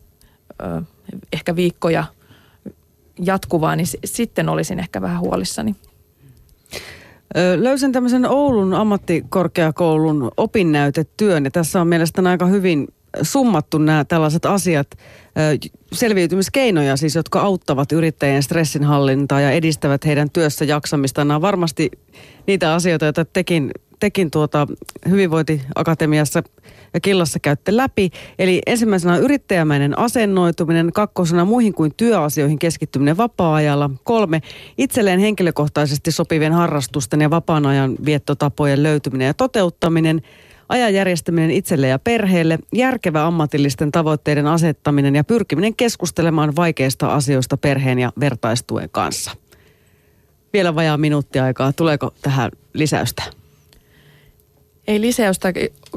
[1.33, 2.03] ehkä viikkoja
[3.19, 5.75] jatkuvaa, niin sitten olisin ehkä vähän huolissani.
[7.55, 12.87] Löysin tämmöisen Oulun ammattikorkeakoulun opinnäytetyön ja tässä on mielestäni aika hyvin
[13.21, 14.87] summattu nämä tällaiset asiat,
[15.93, 21.25] selviytymiskeinoja siis, jotka auttavat yrittäjien stressinhallintaa ja edistävät heidän työssä jaksamista.
[21.25, 21.91] Nämä on varmasti
[22.47, 24.67] niitä asioita, joita tekin, tekin tuota
[25.09, 26.43] hyvinvointiakatemiassa
[26.93, 28.09] ja killassa käytte läpi.
[28.39, 34.41] Eli ensimmäisenä yrittäjämäinen asennoituminen, kakkosena muihin kuin työasioihin keskittyminen vapaa-ajalla, kolme
[34.77, 40.21] itselleen henkilökohtaisesti sopivien harrastusten ja vapaan ajan viettotapojen löytyminen ja toteuttaminen,
[40.69, 47.99] ajan järjestäminen itselle ja perheelle, järkevä ammatillisten tavoitteiden asettaminen ja pyrkiminen keskustelemaan vaikeista asioista perheen
[47.99, 49.31] ja vertaistuen kanssa.
[50.53, 51.73] Vielä vajaa minuutti aikaa.
[51.73, 53.23] Tuleeko tähän lisäystä?
[54.87, 55.53] Ei lisäystä,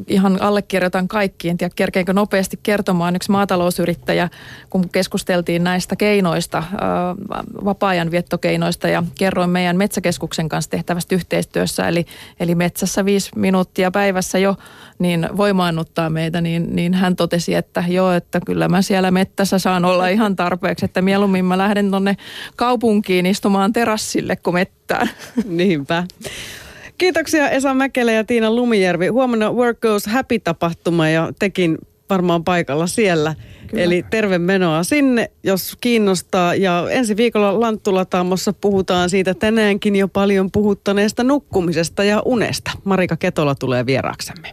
[0.06, 1.50] ihan allekirjoitan kaikkiin.
[1.50, 3.16] En tiedä, kerkeenkö nopeasti kertomaan.
[3.16, 4.28] Yksi maatalousyrittäjä,
[4.70, 6.62] kun keskusteltiin näistä keinoista,
[7.64, 11.88] vapaa-ajan viettokeinoista ja kerroin meidän metsäkeskuksen kanssa tehtävästä yhteistyössä.
[11.88, 12.06] Eli,
[12.40, 14.56] eli metsässä viisi minuuttia päivässä jo
[14.98, 19.84] niin voimaannuttaa meitä, niin, niin hän totesi, että joo, että kyllä mä siellä mettässä saan
[19.84, 22.16] olla ihan tarpeeksi, että mieluummin mä lähden tonne
[22.56, 25.10] kaupunkiin istumaan terassille kuin mettään.
[25.44, 26.04] Niinpä.
[26.98, 29.08] Kiitoksia Esa Mäkelä ja Tiina Lumijärvi.
[29.08, 31.78] Huomenna Work Goes Happy-tapahtuma ja tekin
[32.10, 33.34] varmaan paikalla siellä.
[33.66, 33.84] Kyllä.
[33.84, 36.54] Eli terve menoa sinne, jos kiinnostaa.
[36.54, 42.70] Ja ensi viikolla Lanttulataamossa puhutaan siitä tänäänkin jo paljon puhuttaneesta nukkumisesta ja unesta.
[42.84, 44.48] Marika Ketola tulee vieraksemme.